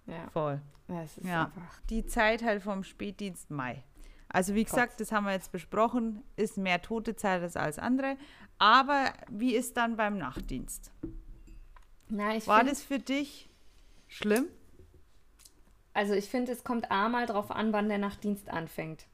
Ja, 0.05 0.27
Voll. 0.33 0.61
ja, 0.87 1.01
es 1.03 1.17
ist 1.17 1.25
einfach. 1.25 1.81
Die 1.89 2.05
Zeit 2.05 2.43
halt 2.43 2.61
vom 2.61 2.83
Spätdienst 2.83 3.49
Mai. 3.49 3.83
Also 4.31 4.53
wie 4.53 4.63
gesagt, 4.63 4.99
das 5.01 5.11
haben 5.11 5.23
wir 5.25 5.31
jetzt 5.33 5.51
besprochen, 5.51 6.21
ist 6.35 6.57
mehr 6.59 6.79
tote 6.83 7.15
Zeit 7.15 7.41
als 7.41 7.57
alles 7.57 7.79
andere. 7.79 8.17
Aber 8.59 9.13
wie 9.31 9.55
ist 9.55 9.77
dann 9.77 9.95
beim 9.97 10.19
Nachtdienst? 10.19 10.91
Na, 12.09 12.29
War 12.45 12.63
das 12.63 12.83
für 12.83 12.99
dich 12.99 13.48
schlimm? 14.09 14.45
Also 15.93 16.13
ich 16.13 16.29
finde, 16.29 16.51
es 16.51 16.63
kommt 16.65 16.91
A 16.91 17.07
mal 17.09 17.25
drauf 17.25 17.49
an, 17.51 17.71
wann 17.73 17.87
der 17.89 17.97
Nachtdienst 17.97 18.49
anfängt. 18.49 19.05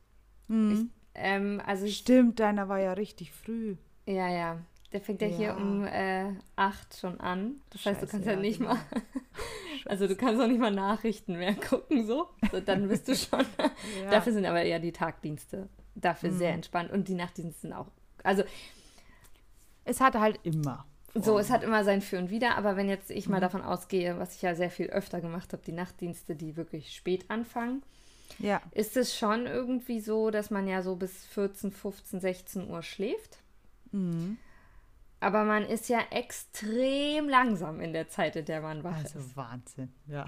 Mhm. 0.48 0.90
Ähm, 1.14 1.62
also 1.66 1.86
ich, 1.86 1.98
Stimmt, 1.98 2.40
deiner 2.40 2.68
war 2.68 2.80
ja 2.80 2.94
richtig 2.94 3.32
früh. 3.32 3.75
ja, 4.08 4.28
ja. 4.30 4.58
Der 4.91 5.02
fängt 5.02 5.22
ja, 5.22 5.28
hier 5.28 5.48
Ja. 5.48 5.56
um 5.58 5.86
äh, 5.86 6.32
8 6.56 6.96
schon 6.98 7.19
an. 7.19 7.56
Das 7.69 7.86
heißt, 7.86 8.02
du 8.02 8.06
Scheiße, 8.06 8.12
kannst 8.12 8.28
ja, 8.28 8.34
ja, 8.34 8.39
nicht 8.39 8.60
genau. 8.60 8.74
mal. 8.74 8.80
Also 9.88 10.08
du 10.08 10.15
kannst 10.15 10.41
auch 10.41 10.48
nicht 10.48 10.60
mal 10.60 10.72
Nachrichten 10.72 11.38
mehr 11.38 11.54
gucken, 11.69 12.08
so. 12.08 12.30
so 12.52 12.60
dann 12.60 12.88
bist 12.88 13.08
du 13.08 13.15
schon. 13.15 13.46
Ja. 14.02 14.10
Dafür 14.10 14.34
sind 14.34 14.46
aber 14.46 14.63
eher 14.63 14.80
die 14.80 14.91
Tagdienste 14.93 15.69
dafür 15.96 16.32
sehr 16.32 16.50
Mhm. 16.52 16.56
entspannt. 16.56 16.91
Und 16.91 17.08
die 17.08 17.13
Nachtdienste 17.13 17.62
sind 17.62 17.74
auch. 17.74 17.88
Also 18.24 18.43
es 19.84 20.02
hat 20.02 20.15
halt 20.15 20.39
immer. 20.43 20.86
So, 21.15 21.39
es 21.39 21.49
hat 21.49 21.63
immer 21.63 21.84
sein 21.84 22.01
Für 22.01 22.17
und 22.17 22.30
Wider, 22.30 22.58
aber 22.58 22.75
wenn 22.75 22.89
jetzt 22.89 23.10
ich 23.10 23.28
mal 23.30 23.38
Mhm. 23.38 23.41
davon 23.41 23.62
ausgehe, 23.62 24.19
was 24.19 24.36
ich 24.36 24.41
ja 24.41 24.54
sehr 24.56 24.69
viel 24.69 24.88
öfter 24.88 25.21
gemacht 25.21 25.54
habe, 25.54 25.63
die 25.65 25.71
Nachtdienste, 25.71 26.36
die 26.36 26.56
wirklich 26.58 26.93
spät 26.95 27.25
anfangen, 27.30 27.82
Ja. 28.39 28.62
ist 28.71 28.97
es 28.97 29.17
schon 29.17 29.45
irgendwie 29.47 29.99
so, 30.01 30.30
dass 30.30 30.49
man 30.51 30.67
ja 30.67 30.82
so 30.82 30.95
bis 30.95 31.25
14, 31.28 31.71
15, 31.71 32.19
16 32.19 32.69
Uhr 32.69 32.82
schläft. 32.84 33.38
Mhm. 33.91 34.38
Aber 35.21 35.43
man 35.45 35.63
ist 35.63 35.88
ja 35.89 35.99
extrem 36.12 37.30
langsam 37.30 37.80
in 37.80 37.93
der 37.93 38.10
Zeit, 38.10 38.36
in 38.36 38.45
der 38.45 38.62
man 38.62 38.84
wach 38.84 38.97
Also 38.97 39.19
ist. 39.19 39.36
Wahnsinn, 39.38 39.93
ja. 40.08 40.25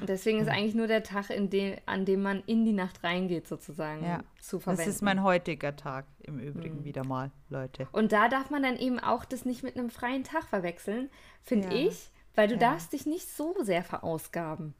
Und 0.00 0.08
deswegen 0.08 0.40
ist 0.40 0.48
eigentlich 0.48 0.74
nur 0.74 0.86
der 0.86 1.02
Tag, 1.02 1.26
dem, 1.28 1.76
an 1.86 2.04
dem 2.04 2.22
man 2.22 2.42
in 2.46 2.64
die 2.64 2.72
Nacht 2.72 3.02
reingeht, 3.04 3.46
sozusagen, 3.48 4.04
Ja, 4.04 4.20
zu 4.40 4.56
Das 4.56 4.64
verwenden. 4.64 4.90
ist 4.90 5.02
mein 5.02 5.22
heutiger 5.22 5.74
Tag 5.76 6.06
im 6.20 6.38
Übrigen 6.38 6.80
Mhm. 6.80 6.84
wieder 6.84 7.04
mal, 7.04 7.30
Leute. 7.48 7.88
Und 7.92 8.12
da 8.12 8.28
darf 8.28 8.50
man 8.50 8.62
dann 8.62 8.76
eben 8.76 8.98
auch 9.00 9.24
das 9.24 9.44
nicht 9.44 9.62
mit 9.62 9.76
einem 9.76 9.90
freien 9.90 10.24
Tag 10.24 10.44
verwechseln, 10.44 11.10
finde 11.42 11.68
Ja. 11.68 11.86
ich, 11.88 12.10
weil 12.34 12.48
du 12.48 12.54
Ja. 12.54 12.60
darfst 12.60 12.92
dich 12.92 13.06
nicht 13.06 13.28
so 13.28 13.54
sehr 13.62 13.82
verausgaben. 13.82 14.74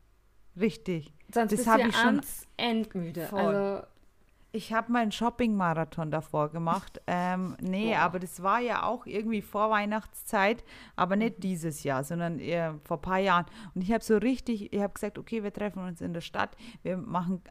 Richtig. 0.58 1.12
Sonst 1.32 1.52
Das 1.52 1.58
bist 1.64 1.66
du 1.66 1.78
ja 1.80 1.88
ich 1.88 1.96
schon- 1.96 2.08
abends 2.08 2.46
endmüde. 2.56 3.26
Voll. 3.26 3.40
Also, 3.40 3.86
Ich 4.54 4.72
habe 4.72 4.92
meinen 4.92 5.12
Shopping-Marathon 5.12 6.10
davor 6.10 6.50
gemacht. 6.50 7.00
Ähm, 7.06 7.56
nee, 7.60 7.90
Boah. 7.92 8.00
aber 8.00 8.18
das 8.20 8.42
war 8.42 8.60
ja 8.60 8.84
auch 8.84 9.06
irgendwie 9.06 9.42
vor 9.42 9.70
Weihnachtszeit, 9.70 10.62
aber 10.96 11.16
Mhm. 11.16 11.22
nicht 11.22 11.42
dieses 11.42 11.82
Jahr, 11.84 12.04
sondern 12.04 12.38
eher 12.38 12.78
vor 12.84 12.98
ein 12.98 13.02
paar 13.02 13.18
Jahren. 13.18 13.46
Und 13.74 13.82
ich 13.82 13.92
habe 13.92 14.04
so 14.04 14.16
richtig, 14.18 14.72
ich 14.72 14.80
habe 14.80 14.92
gesagt, 14.94 15.18
okay, 15.18 15.42
wir 15.42 15.52
treffen 15.52 15.82
uns 15.84 16.00
in 16.00 16.12
der 16.12 16.20
Stadt, 16.20 16.56
wir 16.82 16.96
machen 16.96 17.42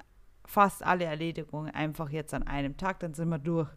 fast 0.45 0.83
alle 0.83 1.05
Erledigungen 1.05 1.69
einfach 1.73 2.09
jetzt 2.09 2.33
an 2.33 2.43
einem 2.43 2.77
Tag, 2.77 2.99
dann 2.99 3.13
sind 3.13 3.29
wir 3.29 3.39
durch. 3.39 3.69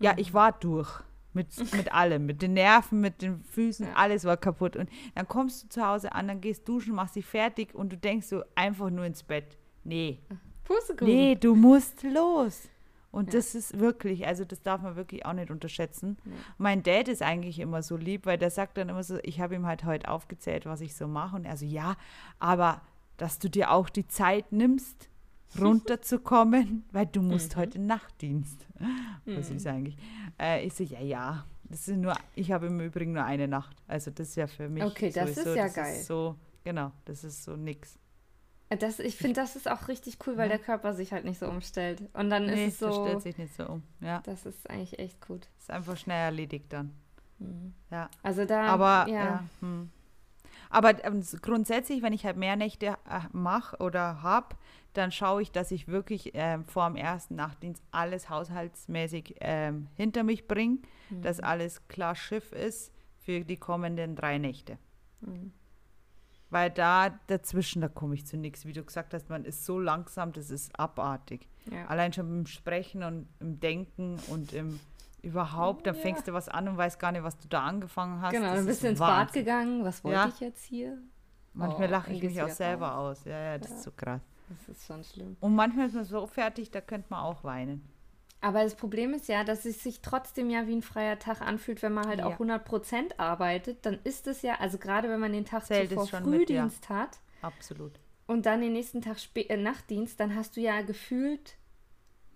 Ja, 0.00 0.12
Mhm. 0.12 0.18
ich 0.18 0.34
war 0.34 0.52
durch. 0.52 0.90
Mit, 1.32 1.74
mit 1.74 1.92
allem, 1.92 2.26
mit 2.26 2.42
den 2.42 2.52
Nerven, 2.54 3.00
mit 3.00 3.20
den 3.20 3.42
Füßen, 3.42 3.86
Ja. 3.88 3.94
alles 3.94 4.24
war 4.24 4.36
kaputt. 4.36 4.76
Und 4.76 4.88
dann 5.16 5.26
kommst 5.26 5.64
du 5.64 5.68
zu 5.68 5.84
Hause 5.84 6.12
an, 6.12 6.28
dann 6.28 6.40
gehst 6.40 6.68
duschen, 6.68 6.94
machst 6.94 7.16
dich 7.16 7.26
fertig 7.26 7.74
und 7.74 7.92
du 7.92 7.96
denkst 7.96 8.28
so 8.28 8.44
einfach 8.54 8.88
nur 8.90 9.04
ins 9.04 9.24
Bett. 9.24 9.58
Nee, 9.82 10.20
Pustekuchen. 10.64 11.12
Nee, 11.14 11.34
du 11.36 11.54
musst 11.54 12.02
los. 12.02 12.62
Und 13.10 13.32
Ja. 13.32 13.38
das 13.38 13.54
ist 13.54 13.78
wirklich, 13.78 14.26
also 14.26 14.44
das 14.44 14.60
darf 14.62 14.82
man 14.82 14.96
wirklich 14.96 15.24
auch 15.24 15.34
nicht 15.34 15.50
unterschätzen. 15.50 16.16
Ja. 16.24 16.32
Mein 16.58 16.82
Dad 16.82 17.06
ist 17.06 17.22
eigentlich 17.22 17.60
immer 17.60 17.82
so 17.82 17.96
lieb, 17.96 18.26
weil 18.26 18.38
der 18.38 18.50
sagt 18.50 18.76
dann 18.76 18.88
immer 18.88 19.04
so, 19.04 19.18
ich 19.22 19.40
habe 19.40 19.54
ihm 19.54 19.66
halt 19.66 19.84
heute 19.84 20.08
aufgezählt, 20.08 20.66
was 20.66 20.80
ich 20.80 20.96
so 20.96 21.06
mache. 21.06 21.36
Und 21.36 21.44
er 21.44 21.56
so, 21.56 21.64
ja, 21.64 21.96
aber 22.40 22.80
dass 23.16 23.38
du 23.38 23.48
dir 23.48 23.70
auch 23.70 23.88
die 23.88 24.08
Zeit 24.08 24.50
nimmst, 24.50 25.08
runterzukommen, 25.60 26.84
weil 26.90 27.06
du 27.06 27.22
musst 27.22 27.54
Mhm. 27.56 27.60
heute 27.60 27.78
Nachtdienst. 27.80 28.66
Was 29.26 29.50
Mhm. 29.50 29.56
ist 29.56 29.66
eigentlich? 29.68 29.96
Äh, 30.40 30.64
ich 30.66 30.74
so, 30.74 30.82
ja, 30.84 31.00
ja. 31.00 31.44
Das 31.64 31.88
ist 31.88 31.96
nur, 31.96 32.14
ich 32.34 32.52
habe 32.52 32.66
im 32.66 32.80
Übrigen 32.80 33.12
nur 33.12 33.24
eine 33.24 33.48
Nacht. 33.48 33.76
Also 33.86 34.10
das 34.10 34.28
ist 34.30 34.36
ja 34.36 34.46
für 34.46 34.68
mich 34.68 34.82
Okay, 34.84 35.10
das 35.10 35.30
ist 35.30 35.36
sowieso, 35.44 35.56
ja 35.56 35.64
das 35.66 35.74
geil. 35.74 35.94
Ist 35.96 36.06
so, 36.06 36.34
genau, 36.64 36.90
das 37.04 37.24
ist 37.24 37.44
so 37.44 37.56
nix. 37.56 37.98
Das, 38.76 38.98
ich 38.98 39.16
finde, 39.16 39.40
das 39.40 39.56
ist 39.56 39.70
auch 39.70 39.88
richtig 39.88 40.18
cool, 40.26 40.36
weil 40.36 40.50
Ja. 40.50 40.56
der 40.56 40.64
Körper 40.64 40.94
sich 40.94 41.12
halt 41.12 41.24
nicht 41.24 41.38
so 41.38 41.46
umstellt. 41.48 42.02
Und 42.14 42.30
dann 42.30 42.46
Nee, 42.46 42.66
ist 42.66 42.74
es 42.74 42.78
so. 42.80 43.04
stellt 43.04 43.22
sich 43.22 43.38
nicht 43.38 43.54
so 43.54 43.66
um. 43.66 43.82
Ja, 44.00 44.20
Das 44.24 44.46
ist 44.46 44.68
eigentlich 44.70 44.98
echt 44.98 45.20
gut. 45.26 45.48
ist 45.58 45.70
einfach 45.70 45.96
schnell 45.96 46.18
erledigt 46.24 46.66
dann. 46.72 46.94
Ja. 47.90 48.08
Also 48.22 48.44
da. 48.44 48.62
Aber 48.66 49.06
ja. 49.10 49.24
ja. 49.24 49.44
hm. 49.60 49.90
Aber 50.70 51.04
ähm, 51.04 51.22
grundsätzlich, 51.42 52.02
wenn 52.02 52.12
ich 52.12 52.24
halt 52.24 52.36
mehr 52.36 52.56
Nächte 52.56 52.86
äh, 52.86 52.94
mache 53.32 53.76
oder 53.78 54.22
habe, 54.22 54.56
dann 54.92 55.12
schaue 55.12 55.42
ich, 55.42 55.50
dass 55.52 55.70
ich 55.70 55.88
wirklich 55.88 56.30
ähm, 56.34 56.64
vor 56.64 56.86
dem 56.88 56.96
ersten 56.96 57.34
Nachtdienst 57.36 57.82
alles 57.90 58.28
haushaltsmäßig 58.30 59.36
ähm, 59.40 59.88
hinter 59.96 60.22
mich 60.22 60.46
bringe, 60.48 60.78
dass 61.10 61.40
alles 61.40 61.86
klar 61.88 62.14
Schiff 62.14 62.52
ist 62.52 62.92
für 63.18 63.40
die 63.44 63.56
kommenden 63.56 64.16
drei 64.16 64.38
Nächte. 64.38 64.78
Mhm. 65.20 65.52
Weil 66.54 66.70
da 66.70 67.10
dazwischen, 67.26 67.82
da 67.82 67.88
komme 67.88 68.14
ich 68.14 68.26
zu 68.26 68.36
nichts. 68.36 68.64
Wie 68.64 68.72
du 68.72 68.84
gesagt 68.84 69.12
hast, 69.12 69.28
man 69.28 69.44
ist 69.44 69.64
so 69.64 69.80
langsam, 69.80 70.32
das 70.32 70.50
ist 70.50 70.78
abartig. 70.78 71.48
Ja. 71.68 71.86
Allein 71.86 72.12
schon 72.12 72.28
im 72.28 72.46
Sprechen 72.46 73.02
und 73.02 73.26
im 73.40 73.58
Denken 73.58 74.20
und 74.28 74.52
im 74.52 74.78
überhaupt, 75.22 75.84
dann 75.86 75.96
Ja. 75.96 76.00
fängst 76.02 76.28
du 76.28 76.32
was 76.32 76.48
an 76.48 76.68
und 76.68 76.76
weißt 76.76 77.00
gar 77.00 77.10
nicht, 77.10 77.24
was 77.24 77.36
du 77.38 77.48
da 77.48 77.64
angefangen 77.64 78.20
hast. 78.22 78.32
Genau, 78.32 78.54
dann 78.54 78.66
bist 78.66 78.78
ist 78.78 78.84
du 78.84 78.88
ins 78.90 78.98
Bad 79.00 79.26
Wahnsinn. 79.28 79.44
gegangen. 79.44 79.84
Was 79.84 80.04
wollte 80.04 80.16
Ja. 80.18 80.28
ich 80.28 80.38
jetzt 80.38 80.62
hier? 80.64 80.96
Manchmal 81.54 81.88
Oh, 81.88 81.90
lache 81.90 82.12
ich 82.12 82.22
mich 82.22 82.40
auch 82.40 82.48
selber 82.48 82.88
raus. 82.88 83.18
aus. 83.20 83.24
Ja, 83.24 83.38
ja, 83.38 83.58
das 83.58 83.70
ist 83.72 83.82
so 83.82 83.90
krass. 83.90 84.20
Das 84.48 84.76
ist 84.76 84.86
schon 84.86 85.02
schlimm. 85.02 85.36
Und 85.40 85.54
manchmal 85.56 85.86
ist 85.86 85.94
man 85.94 86.04
so 86.04 86.24
fertig, 86.28 86.70
da 86.70 86.80
könnte 86.80 87.06
man 87.10 87.20
auch 87.20 87.42
weinen. 87.42 87.88
Aber 88.44 88.62
das 88.62 88.74
Problem 88.74 89.14
ist 89.14 89.26
ja, 89.26 89.42
dass 89.42 89.64
es 89.64 89.82
sich 89.82 90.02
trotzdem 90.02 90.50
ja 90.50 90.66
wie 90.66 90.76
ein 90.76 90.82
freier 90.82 91.18
Tag 91.18 91.40
anfühlt, 91.40 91.80
wenn 91.80 91.94
man 91.94 92.06
halt 92.06 92.18
Ja. 92.18 92.26
auch 92.26 92.38
100% 92.38 93.18
arbeitet. 93.18 93.86
Dann 93.86 93.98
ist 94.04 94.26
es 94.26 94.42
ja, 94.42 94.56
also 94.60 94.76
gerade 94.76 95.08
wenn 95.08 95.18
man 95.18 95.32
den 95.32 95.46
Tag 95.46 95.64
Zählt 95.64 95.88
zuvor 95.88 96.06
schon 96.06 96.28
mit, 96.28 96.50
ja. 96.50 96.60
Frühdienst 96.66 96.90
hat 96.90 97.20
Absolut. 97.40 97.92
und 98.26 98.44
dann 98.44 98.60
den 98.60 98.74
nächsten 98.74 99.00
Tag 99.00 99.18
Spä 99.18 99.44
äh, 99.48 99.56
Nachtdienst, 99.56 100.20
dann 100.20 100.34
hast 100.36 100.58
du 100.58 100.60
ja 100.60 100.82
gefühlt 100.82 101.56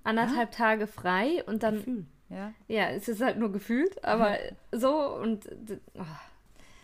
anderthalb 0.02 0.50
Tage 0.52 0.86
frei 0.86 1.44
und 1.44 1.62
dann 1.62 1.76
Gefühl. 1.76 2.06
Ja. 2.30 2.54
Ja, 2.68 2.88
es 2.88 3.06
ist 3.08 3.20
halt 3.20 3.36
nur 3.38 3.52
gefühlt, 3.52 4.02
aber 4.02 4.38
so 4.72 5.14
und 5.14 5.46
oh. 5.92 6.04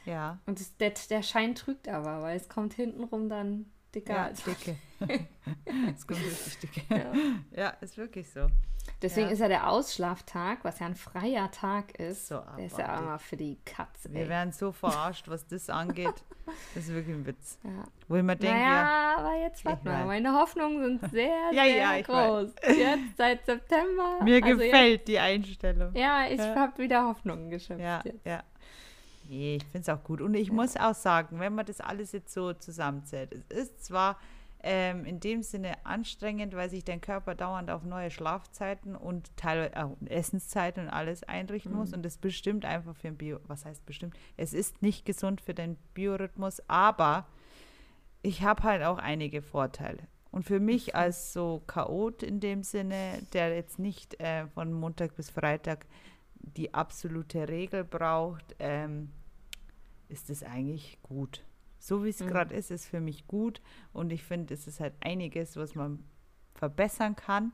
Ja. 0.05 0.39
und 0.45 0.61
das, 0.61 0.77
der, 0.77 0.93
der 1.09 1.23
Schein 1.23 1.55
trügt 1.55 1.89
aber, 1.89 2.21
weil 2.21 2.37
es 2.37 2.51
kommt 2.51 2.75
hintenrum 2.75 3.31
dann 3.31 3.73
dicker. 3.95 4.13
Ja, 4.13 4.31
dicke. 4.31 4.77
Es 5.97 6.07
kommt 6.07 6.21
richtig 6.21 6.61
dicke. 6.61 6.83
Ja. 6.95 7.13
Ja, 7.57 7.69
ist 7.81 7.97
wirklich 7.97 8.29
so. 8.29 8.49
Deswegen 9.05 9.27
Ja. 9.27 9.33
ist 9.35 9.39
ja 9.41 9.49
der 9.49 9.69
Ausschlaftag, 9.71 10.59
was 10.63 10.79
ja 10.79 10.87
ein 10.87 10.95
freier 10.95 11.51
Tag 11.51 11.99
ist, 11.99 12.29
So 12.29 12.43
der 12.57 12.67
ist 12.67 12.79
ja 12.79 13.01
mal 13.01 13.19
für 13.19 13.37
die 13.37 13.59
Katze. 13.65 14.13
Wir 14.13 14.29
werden 14.29 14.51
so 14.53 14.73
verarscht, 14.73 15.29
was 15.29 15.47
das 15.47 15.69
angeht. 15.69 16.15
Das 16.75 16.85
ist 16.85 16.93
wirklich 16.95 17.15
ein 17.15 17.27
Witz. 17.27 17.59
Ja. 17.65 17.85
Wo 18.09 18.17
ich 18.17 18.23
mir 18.23 18.37
denke, 18.37 18.59
ja, 18.59 18.65
Naja, 18.83 19.17
aber 19.19 19.41
jetzt 19.43 19.65
warte 19.65 19.85
mal. 19.87 20.05
Meine 20.07 20.33
Hoffnungen 20.33 20.99
sind 21.01 21.11
sehr, 21.13 21.51
Ja, 21.53 21.65
sehr 21.65 21.77
ja, 21.77 22.01
groß. 22.01 22.51
Jetzt 22.77 23.17
seit 23.17 23.45
September. 23.47 24.21
mir 24.25 24.43
also 24.45 24.57
gefällt 24.59 25.07
die 25.09 25.19
Einstellung. 25.19 25.89
Jetzt, 25.95 26.01
ja, 26.01 26.27
ich 26.27 26.39
Ja. 26.39 26.55
habe 26.57 26.79
wieder 26.79 27.07
Hoffnungen 27.07 27.51
geschöpft. 27.51 27.81
Ja, 27.83 28.01
jetzt. 28.05 28.25
ja. 28.27 28.43
Nee, 29.29 29.57
ich 29.57 29.65
finde 29.65 29.81
es 29.81 29.89
auch 29.89 30.03
gut. 30.05 30.21
Und 30.21 30.35
ich 30.35 30.51
muss 30.53 30.77
auch 30.77 30.95
sagen, 30.95 31.41
wenn 31.41 31.55
man 31.55 31.65
das 31.67 31.81
alles 31.81 32.13
jetzt 32.13 32.33
so 32.35 32.53
zusammenzählt, 32.53 33.33
es 33.49 33.57
ist 33.57 33.85
zwar 33.85 34.19
ähm, 34.65 35.05
in 35.05 35.21
dem 35.21 35.43
Sinne 35.43 35.85
anstrengend, 35.85 36.57
weil 36.57 36.71
sich 36.71 36.85
dein 36.85 37.03
Körper 37.03 37.35
dauernd 37.35 37.71
auf 37.71 37.85
neue 37.85 38.11
Schlafzeiten 38.11 38.97
und 38.97 39.37
teilweise 39.37 39.85
auch 39.85 39.97
Essenszeiten 40.07 40.85
und 40.85 40.91
alles 40.91 41.23
einrichten 41.23 41.73
muss. 41.73 41.93
Und 41.93 42.03
das 42.03 42.17
bestimmt 42.17 42.65
einfach 42.65 42.97
für 42.97 43.09
ein 43.09 43.17
Bio, 43.17 43.39
was 43.47 43.67
heißt 43.67 43.85
bestimmt? 43.85 44.17
Es 44.39 44.55
ist 44.55 44.81
nicht 44.81 45.05
gesund 45.05 45.43
für 45.43 45.53
den 45.53 45.77
Biorhythmus, 45.93 46.63
aber 46.67 47.27
ich 48.23 48.43
habe 48.43 48.63
halt 48.63 48.83
auch 48.83 48.99
einige 48.99 49.43
Vorteile. 49.43 50.09
Und 50.31 50.45
für 50.45 50.61
mich 50.61 50.97
als 50.97 51.35
so 51.35 51.63
Chaot 51.67 52.23
in 52.23 52.41
dem 52.41 52.63
Sinne, 52.63 53.23
der 53.35 53.55
jetzt 53.55 53.79
nicht 53.79 54.19
äh, 54.19 54.47
von 54.49 54.73
Montag 54.73 55.15
bis 55.15 55.29
Freitag 55.29 55.87
die 56.35 56.73
absolute 56.73 57.49
Regel 57.49 57.85
braucht, 57.85 58.57
ähm, 58.59 59.11
ist 60.09 60.31
es 60.31 60.43
eigentlich 60.43 60.99
gut. 61.03 61.45
So 61.87 62.03
wie 62.03 62.09
es 62.09 62.21
Mhm. 62.21 62.29
gerade 62.29 62.55
ist, 62.55 62.71
ist 62.71 62.87
für 62.87 63.01
mich 63.01 63.27
gut. 63.27 63.61
Und 63.93 64.11
ich 64.11 64.23
finde, 64.23 64.55
es 64.55 64.67
ist 64.67 64.81
halt 64.81 64.95
einiges, 65.01 65.55
was 65.59 65.75
man 65.75 66.03
verbessern 66.55 67.15
kann. 67.15 67.53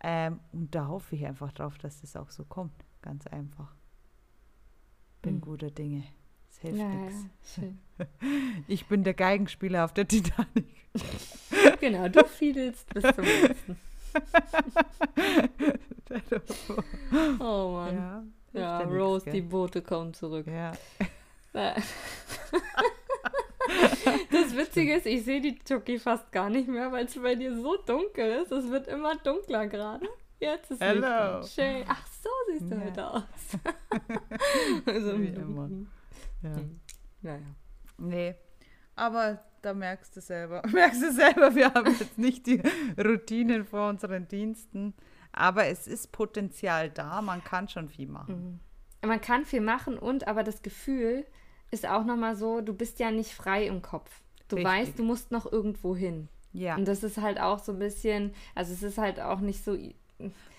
Ähm, 0.00 0.38
und 0.52 0.72
da 0.72 0.86
hoffe 0.86 1.16
ich 1.16 1.26
einfach 1.26 1.50
drauf, 1.52 1.76
dass 1.78 2.00
das 2.02 2.14
auch 2.14 2.30
so 2.30 2.44
kommt. 2.44 2.84
Ganz 3.02 3.26
einfach. 3.26 3.74
Bin 5.22 5.36
Mhm. 5.36 5.40
guter 5.40 5.72
Dinge. 5.72 6.04
Es 6.50 6.58
hilft 6.58 6.78
Ja, 6.78 6.88
nichts. 6.88 7.26
ja. 7.56 7.64
Ich 8.68 8.86
bin 8.86 9.02
der 9.02 9.14
Geigenspieler 9.14 9.84
auf 9.86 9.92
der 9.92 10.06
Titanic. 10.06 10.68
Genau, 11.80 12.06
du 12.08 12.24
fiedelst 12.24 12.88
bis 12.94 13.02
zum 13.14 13.24
letzten. 13.24 13.76
Oh 17.40 17.72
Mann. 17.72 17.96
ja, 17.96 18.22
Ja, 18.52 18.78
Rose, 18.82 19.28
die? 19.30 19.40
Boote 19.40 19.82
kommen 19.82 20.14
zurück. 20.14 20.46
Ja. 20.46 20.72
Das 24.30 24.56
Witzige 24.56 24.94
ist, 24.96 25.06
ich 25.06 25.24
sehe 25.24 25.40
die 25.40 25.58
Chucky 25.58 25.98
fast 25.98 26.30
gar 26.32 26.50
nicht 26.50 26.68
mehr, 26.68 26.90
weil 26.92 27.04
es 27.06 27.14
bei 27.20 27.34
dir 27.34 27.54
so 27.54 27.76
dunkel 27.76 28.42
ist. 28.42 28.50
Es 28.52 28.68
wird 28.70 28.88
immer 28.88 29.16
dunkler 29.16 29.66
gerade. 29.66 30.08
Jetzt 30.40 30.70
ist 30.72 30.82
an. 30.82 30.96
Schön. 31.46 31.84
Ach, 31.86 32.06
so 32.06 32.28
siehst 32.50 32.70
du 32.70 32.74
Ja. 32.74 32.80
heute 32.84 33.10
aus. 33.10 33.22
also, 34.86 35.20
Wie 35.20 35.26
immer. 35.28 35.68
ja. 36.42 36.56
Hm. 36.56 36.80
Naja. 37.22 37.38
Nee, 37.98 38.34
aber 38.96 39.44
da 39.62 39.72
merkst 39.74 40.16
du 40.16 40.20
selber, 40.20 40.62
merkst 40.72 41.02
du 41.02 41.12
selber, 41.12 41.54
wir 41.54 41.72
haben 41.72 41.94
jetzt 41.98 42.18
nicht 42.18 42.46
die 42.46 42.60
Routinen 42.98 43.64
vor 43.64 43.88
unseren 43.90 44.26
Diensten, 44.26 44.94
aber 45.30 45.66
es 45.66 45.86
ist 45.86 46.10
Potenzial 46.10 46.90
da, 46.90 47.22
man 47.22 47.44
kann 47.44 47.68
schon 47.68 47.88
viel 47.88 48.08
machen. 48.08 48.58
Man 49.04 49.20
kann 49.20 49.44
viel 49.44 49.60
machen 49.60 49.98
und 49.98 50.26
aber 50.26 50.42
das 50.42 50.62
Gefühl 50.62 51.24
ist 51.72 51.88
auch 51.88 52.04
nochmal 52.04 52.36
so, 52.36 52.60
du 52.60 52.72
bist 52.72 53.00
ja 53.00 53.10
nicht 53.10 53.32
frei 53.34 53.66
im 53.66 53.82
Kopf. 53.82 54.10
Du 54.48 54.56
Richtig. 54.56 54.72
weißt, 54.72 54.98
du 54.98 55.02
musst 55.02 55.32
noch 55.32 55.50
irgendwo 55.50 55.96
hin. 55.96 56.28
Ja. 56.52 56.76
Und 56.76 56.86
das 56.86 57.02
ist 57.02 57.16
halt 57.18 57.40
auch 57.40 57.58
so 57.58 57.72
ein 57.72 57.78
bisschen, 57.78 58.32
also 58.54 58.72
es 58.72 58.82
ist 58.82 58.98
halt 58.98 59.18
auch 59.20 59.40
nicht 59.40 59.64
so, 59.64 59.76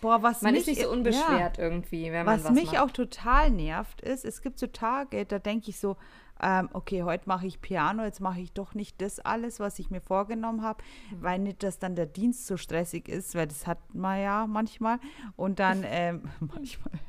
Boah, 0.02 0.21
was 0.21 0.41
man 0.41 0.52
mich, 0.54 0.62
ist 0.62 0.67
nicht 0.67 0.82
so 0.82 0.88
ja, 0.88 0.91
unbeschwert 0.91 1.58
irgendwie, 1.60 2.12
wenn 2.12 2.26
man 2.26 2.39
Was, 2.39 2.43
was 2.45 2.52
mich 2.52 2.73
macht. 2.73 2.80
auch 2.80 2.91
total 2.91 3.52
nervt, 3.52 4.02
ist, 4.02 4.26
es 4.26 4.41
gibt 4.41 4.60
so 4.60 4.67
Tage, 4.67 5.26
da 5.26 5.39
denke 5.39 5.69
ich 5.69 5.80
so, 5.80 5.95
ähm, 6.41 6.67
okay, 6.73 7.04
heute 7.04 7.23
mache 7.30 7.45
ich 7.47 7.62
Piano, 7.62 8.04
jetzt 8.04 8.19
mache 8.19 8.41
ich 8.41 8.52
doch 8.52 8.73
nicht 8.73 8.99
das 9.02 9.19
alles, 9.21 9.62
was 9.62 9.80
ich 9.80 9.91
mir 9.91 10.02
vorgenommen 10.02 10.63
habe, 10.63 10.84
Mhm. 11.12 11.21
weil 11.21 11.39
nicht, 11.39 11.63
dass 11.63 11.80
dann 11.80 11.95
der 11.95 12.08
Dienst 12.08 12.47
so 12.47 12.58
stressig 12.58 13.08
ist, 13.08 13.36
weil 13.36 13.47
das 13.47 13.65
hat 13.67 13.78
man 13.93 14.19
ja 14.19 14.45
manchmal. 14.47 14.99
Und 15.38 15.60
dann, 15.60 15.84
ähm, 15.86 16.23
manchmal, 16.41 16.99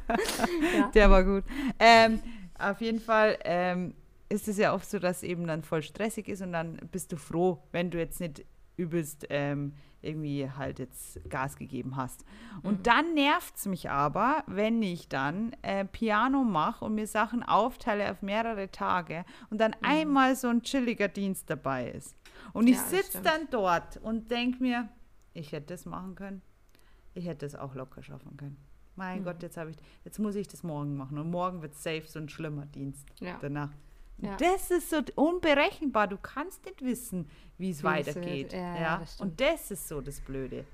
Ja. 0.78 0.92
der 0.94 1.10
war 1.10 1.24
gut. 1.24 1.44
Ähm, 1.80 2.20
auf 2.58 2.82
jeden 2.82 3.00
Fall 3.00 3.38
ähm, 3.44 3.94
ist 4.30 4.48
es 4.48 4.58
ja 4.58 4.74
oft 4.74 4.90
so, 4.90 5.00
dass 5.00 5.24
eben 5.24 5.46
dann 5.48 5.64
voll 5.64 5.82
stressig 5.82 6.28
ist 6.28 6.42
und 6.42 6.54
dann 6.54 6.78
bist 6.92 7.12
du 7.12 7.18
froh, 7.18 7.62
wenn 7.72 7.92
du 7.92 7.98
jetzt 8.00 8.20
nicht 8.20 8.46
übelst 8.78 9.28
ähm, 9.30 9.74
irgendwie 10.02 10.50
halt 10.50 10.80
jetzt 10.80 11.20
Gas 11.30 11.56
gegeben 11.56 11.96
hast. 11.96 12.26
Und 12.62 12.88
dann 12.88 13.14
nervt 13.14 13.56
es 13.56 13.66
mich 13.66 13.90
aber, 13.90 14.44
wenn 14.48 14.82
ich 14.82 15.08
dann 15.08 15.56
äh, 15.62 15.86
Piano 15.86 16.44
mache 16.44 16.86
und 16.86 16.96
mir 16.96 17.08
Sachen 17.08 17.42
aufteile 17.42 18.12
auf 18.12 18.22
mehrere 18.22 18.70
Tage 18.70 19.24
und 19.50 19.60
dann 19.60 19.76
einmal 19.82 20.36
so 20.36 20.50
ein 20.50 20.62
chilliger 20.62 21.08
Dienst 21.08 21.50
dabei 21.50 21.90
ist. 21.92 22.16
Und 22.52 22.68
ich 22.68 22.76
Ja, 22.76 22.82
das 22.82 22.90
sitze 22.92 23.22
dann 23.22 23.48
dort 23.50 23.98
und 23.98 24.30
denke 24.30 24.62
mir, 24.62 24.90
ich 25.34 25.52
hätte 25.52 25.68
das 25.68 25.86
machen 25.86 26.16
können. 26.16 26.42
Ich 27.14 27.26
hätte 27.26 27.46
es 27.46 27.56
auch 27.56 27.74
locker 27.76 28.04
schaffen 28.04 28.36
können. 28.38 28.58
Mein 28.96 29.20
Mhm. 29.22 29.24
Gott, 29.26 29.42
jetzt 29.44 29.58
habe 29.58 29.72
ich, 29.72 29.78
jetzt 30.06 30.20
muss 30.20 30.36
ich 30.36 30.48
das 30.48 30.64
morgen 30.64 30.96
machen. 30.96 31.18
Und 31.18 31.32
morgen 31.32 31.62
wird 31.62 31.76
safe 31.76 32.04
so 32.08 32.20
ein 32.20 32.30
schlimmer 32.30 32.66
Dienst 32.68 33.06
Ja. 33.20 33.38
danach. 33.42 33.72
Ja. 34.20 34.38
Das 34.38 34.70
ist 34.72 34.90
so 34.92 34.98
unberechenbar. 35.16 36.08
Du 36.08 36.18
kannst 36.18 36.64
nicht 36.66 36.82
wissen, 36.84 37.28
wie 37.58 37.72
es 37.72 37.84
weitergeht. 37.84 38.54
Ja, 38.54 38.76
Ja, 38.80 38.98
das. 39.00 39.20
Und 39.20 39.42
das 39.42 39.72
ist 39.72 39.88
so 39.88 40.02
das 40.02 40.22
Blöde. 40.22 40.66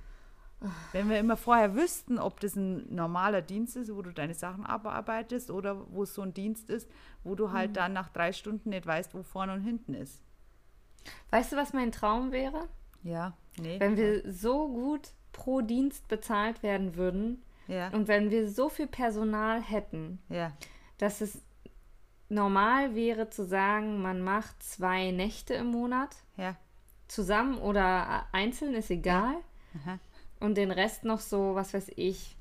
Wenn 0.91 1.09
wir 1.09 1.17
immer 1.19 1.37
vorher 1.37 1.73
wüssten, 1.73 2.19
ob 2.19 2.41
das 2.41 2.57
ein 2.57 2.93
normaler 2.93 3.41
Dienst 3.41 3.77
ist, 3.77 3.95
wo 3.95 4.01
du 4.01 4.11
deine 4.11 4.33
Sachen 4.33 4.65
abarbeitest 4.65 5.51
oder 5.51 5.89
wo 5.93 6.03
es 6.03 6.13
so 6.13 6.21
ein 6.21 6.33
Dienst 6.33 6.69
ist, 6.69 6.89
wo 7.23 7.33
du 7.35 7.47
Mhm. 7.47 7.53
halt 7.53 7.77
dann 7.77 7.93
nach 7.93 8.09
drei 8.09 8.33
Stunden 8.33 8.69
nicht 8.71 8.85
weißt, 8.85 9.13
wo 9.13 9.23
vorne 9.23 9.53
und 9.53 9.61
hinten 9.61 9.93
ist. 9.93 10.21
Weißt 11.31 11.53
du, 11.53 11.55
was 11.55 11.71
mein 11.71 11.93
Traum 11.93 12.33
wäre? 12.33 12.67
Ja, 13.03 13.37
nee. 13.57 13.79
Wenn 13.79 13.95
wir 13.95 14.29
so 14.33 14.67
gut 14.67 15.11
pro 15.31 15.61
Dienst 15.61 16.09
bezahlt 16.09 16.61
werden 16.61 16.97
würden 16.97 17.41
ja, 17.69 17.89
und 17.89 18.07
wenn 18.07 18.31
wir 18.31 18.49
so 18.49 18.67
viel 18.67 18.87
Personal 18.87 19.61
hätten, 19.61 20.19
ja, 20.27 20.51
dass 20.97 21.21
es 21.21 21.41
normal 22.27 22.95
wäre 22.95 23.29
zu 23.29 23.45
sagen, 23.45 24.01
man 24.01 24.21
macht 24.21 24.61
zwei 24.63 25.11
Nächte 25.11 25.53
im 25.53 25.67
Monat 25.67 26.15
ja. 26.35 26.55
zusammen 27.07 27.57
oder 27.59 28.25
einzeln, 28.31 28.73
ist 28.73 28.89
egal. 28.89 29.35
Und 30.39 30.55
den 30.55 30.71
Rest 30.71 31.03
noch 31.03 31.19
so, 31.19 31.53
was 31.53 31.73
weiß 31.73 31.91
ich, 31.95 32.35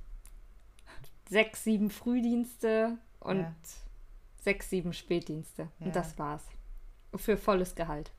sechs, 1.29 1.65
sieben 1.65 1.91
Frühdienste 1.91 2.97
und 3.21 3.47
sechs, 4.41 4.71
sieben 4.71 4.93
Spätdienste. 4.93 5.69
Und 5.81 5.95
das 5.95 6.19
war's. 6.19 6.45
Für 7.17 7.37
volles 7.37 7.75
Gehalt. 7.75 8.13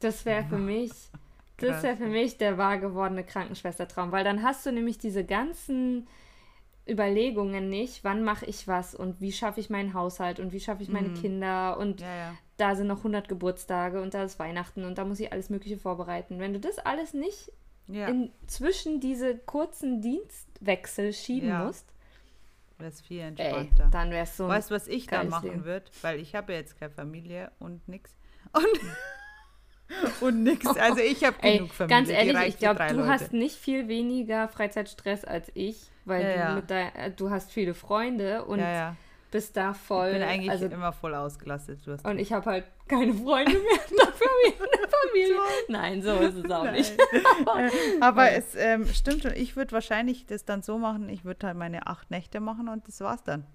Das 0.00 0.24
wäre 0.24 0.44
für 0.44 0.58
mich, 0.58 0.92
das 1.60 1.70
Krass. 1.70 1.82
wäre 1.84 1.96
für 1.96 2.06
mich 2.08 2.38
der 2.38 2.58
wahr 2.58 2.78
gewordene 2.78 3.24
Krankenschwestertraum, 3.24 4.12
weil 4.12 4.24
dann 4.24 4.42
hast 4.42 4.66
du 4.66 4.72
nämlich 4.72 4.98
diese 4.98 5.24
ganzen 5.24 6.06
Überlegungen 6.88 7.68
nicht, 7.68 8.02
wann 8.04 8.24
mache 8.24 8.46
ich 8.46 8.66
was 8.66 8.94
und 8.94 9.20
wie 9.20 9.32
schaffe 9.32 9.60
ich 9.60 9.70
meinen 9.70 9.94
Haushalt 9.94 10.40
und 10.40 10.52
wie 10.52 10.60
schaffe 10.60 10.82
ich 10.82 10.88
meine 10.88 11.10
Kinder 11.10 11.76
und 11.78 12.00
Mhm. 12.00 12.06
Ja, 12.06 12.16
ja. 12.16 12.34
da 12.56 12.74
sind 12.74 12.88
noch 12.88 12.98
100 12.98 13.28
Geburtstage 13.28 14.00
und 14.02 14.14
da 14.14 14.24
ist 14.24 14.38
Weihnachten 14.38 14.84
und 14.84 14.98
da 14.98 15.04
muss 15.04 15.20
ich 15.20 15.32
alles 15.32 15.50
Mögliche 15.50 15.78
vorbereiten. 15.78 16.38
Wenn 16.40 16.52
du 16.52 16.58
das 16.60 16.78
alles 16.78 17.14
nicht 17.14 17.52
Ja, 17.86 18.08
in, 18.08 18.32
zwischen 18.46 19.00
diese 19.00 19.36
kurzen 19.38 20.00
Dienstwechsel 20.00 21.12
schieben 21.12 21.48
Ja. 21.48 21.64
musst, 21.64 21.86
das 22.78 22.94
ist 22.94 23.06
viel 23.06 23.18
ey, 23.20 23.26
entspannter. 23.28 23.88
dann 23.92 24.10
wäre 24.10 24.24
es 24.24 24.36
so 24.36 24.48
Weißt 24.48 24.70
du, 24.70 24.74
was 24.74 24.88
ich 24.88 25.06
dann 25.06 25.28
geiles 25.28 25.30
machen 25.30 25.64
würde? 25.64 25.86
Weil 26.02 26.18
ich 26.18 26.34
habe 26.34 26.52
ja 26.54 26.58
jetzt 26.60 26.78
keine 26.78 26.90
Familie 26.90 27.52
und 27.58 27.86
nix. 27.88 28.10
Und, 28.52 28.64
und 30.20 30.42
nix. 30.42 30.66
Also 30.66 31.00
ich 31.00 31.24
habe 31.24 31.36
genug 31.40 31.72
Familie. 31.72 31.96
ganz 31.96 32.08
ehrlich, 32.08 32.54
ich 32.54 32.58
glaube, 32.58 32.86
du 32.88 32.96
Leute. 32.96 33.08
hast 33.08 33.32
nicht 33.32 33.56
viel 33.56 33.88
weniger 33.88 34.48
Freizeitstress 34.48 35.24
als 35.24 35.50
ich, 35.54 35.90
weil 36.04 36.22
Ja, 36.22 36.28
du 36.28 36.60
ja. 36.60 36.62
dein, 36.66 36.94
äh, 36.94 37.10
du 37.10 37.30
hast 37.30 37.50
viele 37.52 37.74
Freunde 37.74 38.44
und 38.44 38.60
ja, 38.60 38.96
bist 39.30 39.56
da 39.56 39.74
voll. 39.74 40.08
Ich 40.08 40.12
bin 40.14 40.22
eigentlich 40.22 40.50
also, 40.50 40.66
immer 40.66 40.92
voll 40.92 41.14
ausgelastet. 41.14 41.78
Und 42.04 42.18
ich 42.18 42.32
habe 42.32 42.50
halt 42.50 42.64
keine 42.88 43.14
Freunde 43.14 43.52
mehr, 43.52 43.80
dafür 43.98 44.26
habe 44.26 44.48
ich 44.48 44.54
eine 44.60 44.88
Familie. 44.88 45.36
Nein, 45.68 46.02
so 46.02 46.14
ist 46.16 46.34
es 46.36 46.50
auch 46.50 46.70
nicht. 46.70 46.92
Aber 48.00 48.32
es 48.32 48.54
ähm, 48.56 48.86
stimmt 48.86 49.22
schon. 49.22 49.32
Ich 49.34 49.56
würde 49.56 49.72
wahrscheinlich 49.72 50.26
das 50.26 50.44
dann 50.44 50.62
so 50.62 50.78
machen. 50.78 51.08
Ich 51.08 51.24
würde 51.24 51.46
halt 51.46 51.56
meine 51.56 51.86
acht 51.86 52.10
Nächte 52.10 52.40
machen 52.40 52.68
und 52.68 52.86
das 52.88 53.00
war's 53.00 53.22
dann. 53.22 53.46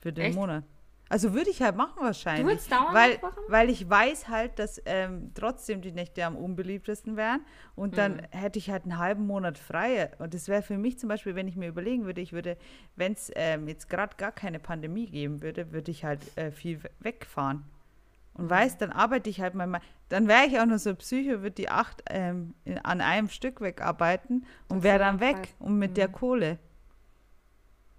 Für 0.00 0.12
den 0.12 0.26
Echt? 0.26 0.36
Monat. 0.36 0.64
Also 1.10 1.32
würde 1.32 1.48
ich 1.48 1.62
halt 1.62 1.74
machen 1.74 2.02
wahrscheinlich. 2.02 2.44
Du 2.44 2.50
würdest 2.50 2.70
dauernd 2.70 2.94
weil, 2.94 3.18
machen? 3.22 3.42
weil 3.48 3.70
ich 3.70 3.88
weiß 3.88 4.28
halt, 4.28 4.58
dass 4.58 4.80
ähm, 4.84 5.30
trotzdem 5.34 5.80
die 5.80 5.92
Nächte 5.92 6.24
am 6.26 6.36
unbeliebtesten 6.36 7.16
wären. 7.16 7.40
Und 7.74 7.96
dann 7.96 8.16
Mhm. 8.16 8.20
hätte 8.30 8.58
ich 8.58 8.70
halt 8.70 8.82
einen 8.84 8.98
halben 8.98 9.26
Monat 9.26 9.56
frei. 9.56 10.10
Und 10.18 10.34
das 10.34 10.48
wäre 10.48 10.60
für 10.62 10.76
mich 10.76 10.98
zum 10.98 11.08
Beispiel, 11.08 11.34
wenn 11.34 11.48
ich 11.48 11.56
mir 11.56 11.68
überlegen 11.68 12.04
würde, 12.04 12.20
ich 12.20 12.34
würde, 12.34 12.58
wenn 12.96 13.12
es 13.14 13.32
ähm, 13.36 13.68
jetzt 13.68 13.88
gerade 13.88 14.16
gar 14.16 14.32
keine 14.32 14.58
Pandemie 14.58 15.06
geben 15.06 15.40
würde, 15.40 15.72
würde 15.72 15.90
ich 15.90 16.04
halt 16.04 16.20
äh, 16.36 16.50
viel 16.50 16.82
we- 16.82 16.90
wegfahren. 17.00 17.64
Und 18.34 18.44
Mhm. 18.44 18.50
weiß, 18.50 18.76
dann 18.76 18.92
arbeite 18.92 19.30
ich 19.30 19.40
halt 19.40 19.54
mal, 19.54 19.80
dann 20.10 20.28
wäre 20.28 20.44
ich 20.46 20.60
auch 20.60 20.66
nur 20.66 20.78
so 20.78 20.94
Psycho, 20.94 21.40
würde 21.40 21.52
die 21.52 21.70
acht 21.70 22.02
ähm, 22.10 22.52
in, 22.66 22.76
an 22.78 23.00
einem 23.00 23.30
Stück 23.30 23.62
wegarbeiten 23.62 24.44
und 24.68 24.82
wäre 24.82 24.98
dann 24.98 25.20
weg. 25.20 25.36
krass. 25.36 25.54
Und 25.58 25.78
mit 25.78 25.96
der 25.96 26.08
Mhm. 26.08 26.12
Kohle. 26.12 26.58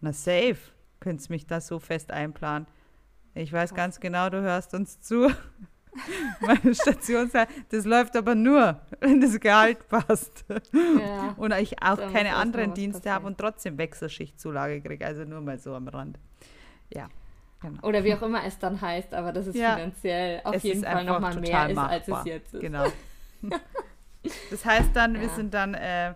Na 0.02 0.14
safe, 0.14 0.58
könntest 1.00 1.30
mich 1.32 1.48
das 1.48 1.66
so 1.68 1.80
fest 1.80 2.12
einplanen. 2.12 2.68
Ich 3.42 3.54
weiß 3.54 3.74
ganz 3.74 4.00
genau, 4.00 4.30
du 4.30 4.42
hörst 4.42 4.74
uns 4.74 5.00
zu. 5.00 5.30
Meine 6.42 6.76
Stationszeit, 6.76 7.48
das 7.72 7.86
läuft 7.86 8.16
aber 8.18 8.36
nur, 8.36 8.80
wenn 9.00 9.22
das 9.22 9.40
Gehalt 9.40 9.88
passt. 9.88 10.46
Ja. 10.74 11.34
Und 11.38 11.54
ich 11.54 11.82
auch 11.82 11.98
keine 12.12 12.36
anderen 12.36 12.74
Dienste 12.74 13.12
habe 13.12 13.26
und 13.28 13.38
trotzdem 13.38 13.78
Wechselschichtzulage 13.78 14.82
kriege. 14.82 15.06
Also 15.06 15.24
nur 15.24 15.42
mal 15.42 15.58
so 15.58 15.74
am 15.74 15.88
Rand. 15.88 16.20
Ja, 16.94 17.08
genau. 17.62 17.82
Oder 17.88 18.04
wie 18.04 18.14
auch 18.14 18.22
immer 18.22 18.44
es 18.46 18.60
dann 18.60 18.80
heißt, 18.80 19.14
aber 19.14 19.32
dass 19.32 19.48
es 19.48 19.56
Ja. 19.56 19.76
finanziell 19.78 20.42
auf 20.44 20.56
Es 20.56 20.64
jeden 20.64 20.84
ist 20.84 20.90
Fall 20.90 21.06
nochmal 21.06 21.34
mehr 21.36 21.44
total 21.44 21.72
ist, 21.72 21.78
als 21.78 22.08
machbar. 22.08 22.20
es 22.26 22.26
jetzt 22.32 22.54
ist. 22.56 22.62
Genau. 22.62 22.86
Das 24.52 24.66
heißt 24.66 24.90
dann, 24.94 25.14
wir 25.14 25.28
Ja. 25.28 25.30
sind 25.30 25.54
dann 25.54 25.74
äh, 25.74 26.14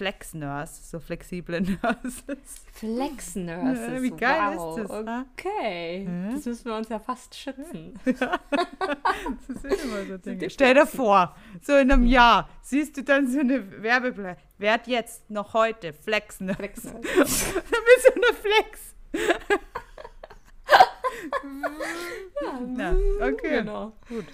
Flex-Nurse, 0.00 0.80
so 0.82 0.98
flexible 0.98 1.60
Nurses. 1.82 2.64
Flex-Nurses. 2.72 3.86
Ja, 3.86 4.02
wie 4.02 4.10
geil 4.10 4.56
wow. 4.56 4.78
ist 4.78 4.88
das? 4.88 4.90
Okay. 5.34 6.08
Ja. 6.08 6.32
Das 6.32 6.46
müssen 6.46 6.64
wir 6.64 6.76
uns 6.76 6.88
ja 6.88 6.98
fast 6.98 7.34
schützen. 7.34 8.00
Das 8.06 9.62
sind 9.62 9.84
immer 9.84 10.06
so 10.06 10.16
Dinge. 10.24 10.48
Stell 10.48 10.72
dir 10.72 10.86
vor, 10.86 11.36
so 11.60 11.76
in 11.76 11.92
einem 11.92 12.06
Jahr 12.06 12.48
siehst 12.62 12.96
du 12.96 13.02
dann 13.02 13.28
so 13.30 13.40
eine 13.40 13.82
Werbeblätter. 13.82 14.40
Werd 14.56 14.86
jetzt 14.86 15.28
noch 15.28 15.52
heute 15.52 15.92
Flex-Nurse. 15.92 16.56
Flex-Nurse. 16.56 17.02
Dann 17.04 17.22
bist 17.22 18.06
du 18.06 18.12
eine 18.14 18.34
Flex. 18.40 18.94
Ja, 22.78 22.96
okay. 23.26 23.58
Genau. 23.58 23.92
Gut. 24.08 24.24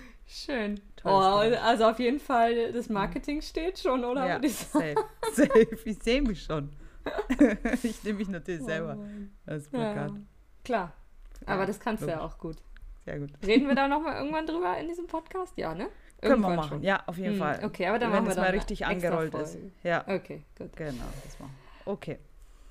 Schön. 0.67 0.81
Tolles 0.97 1.53
Oh, 1.55 1.63
also 1.63 1.85
auf 1.87 1.99
jeden 1.99 2.19
Fall, 2.21 2.73
das 2.73 2.89
Marketing 2.89 3.41
steht 3.43 3.79
schon, 3.79 4.05
oder? 4.05 4.27
Ja, 4.27 4.41
safe. 4.49 4.95
Safe. 5.33 5.79
Ich 5.85 5.99
sehe 6.03 6.23
mich 6.23 6.43
schon. 6.43 6.71
ich 7.83 8.03
nehme 8.03 8.19
mich 8.19 8.29
natürlich 8.29 8.63
selber 8.65 8.97
Oh, 8.99 9.51
als 9.51 9.71
Ja, 9.73 9.79
Plakat. 9.79 10.13
klar. 10.65 10.93
Aber 11.47 11.61
Ja, 11.61 11.67
das 11.67 11.79
kannst 11.79 12.03
du 12.03 12.09
ja 12.09 12.17
logisch. 12.17 12.33
auch 12.35 12.39
gut. 12.39 12.57
Sehr 13.05 13.19
gut. 13.21 13.31
Reden 13.47 13.69
wir 13.69 13.75
da 13.77 13.87
nochmal 13.87 14.17
irgendwann 14.17 14.47
drüber 14.47 14.77
in 14.79 14.89
diesem 14.89 15.07
Podcast? 15.07 15.53
Ja, 15.57 15.75
ne? 15.75 15.85
Können 15.85 15.91
wir 16.23 16.31
Irgendwann 16.31 16.57
machen. 16.57 16.69
schon. 16.71 16.83
Ja, 16.83 17.03
auf 17.07 17.19
jeden 17.19 17.33
Hm, 17.35 17.39
Fall. 17.39 17.61
okay, 17.65 17.87
aber 17.87 17.99
dann 17.99 18.11
Wenn 18.11 18.17
machen 18.25 18.27
wir 18.27 18.31
es 18.33 18.37
mal 18.39 18.51
richtig 18.51 18.87
angerollt 18.87 19.35
ist. 19.35 19.59
Ja, 19.85 20.03
Okay, 20.09 20.43
gut. 20.59 20.75
genau. 20.77 21.05
Das 21.25 21.39
machen 21.39 21.55
wir. 21.85 21.93
Okay. 21.93 22.19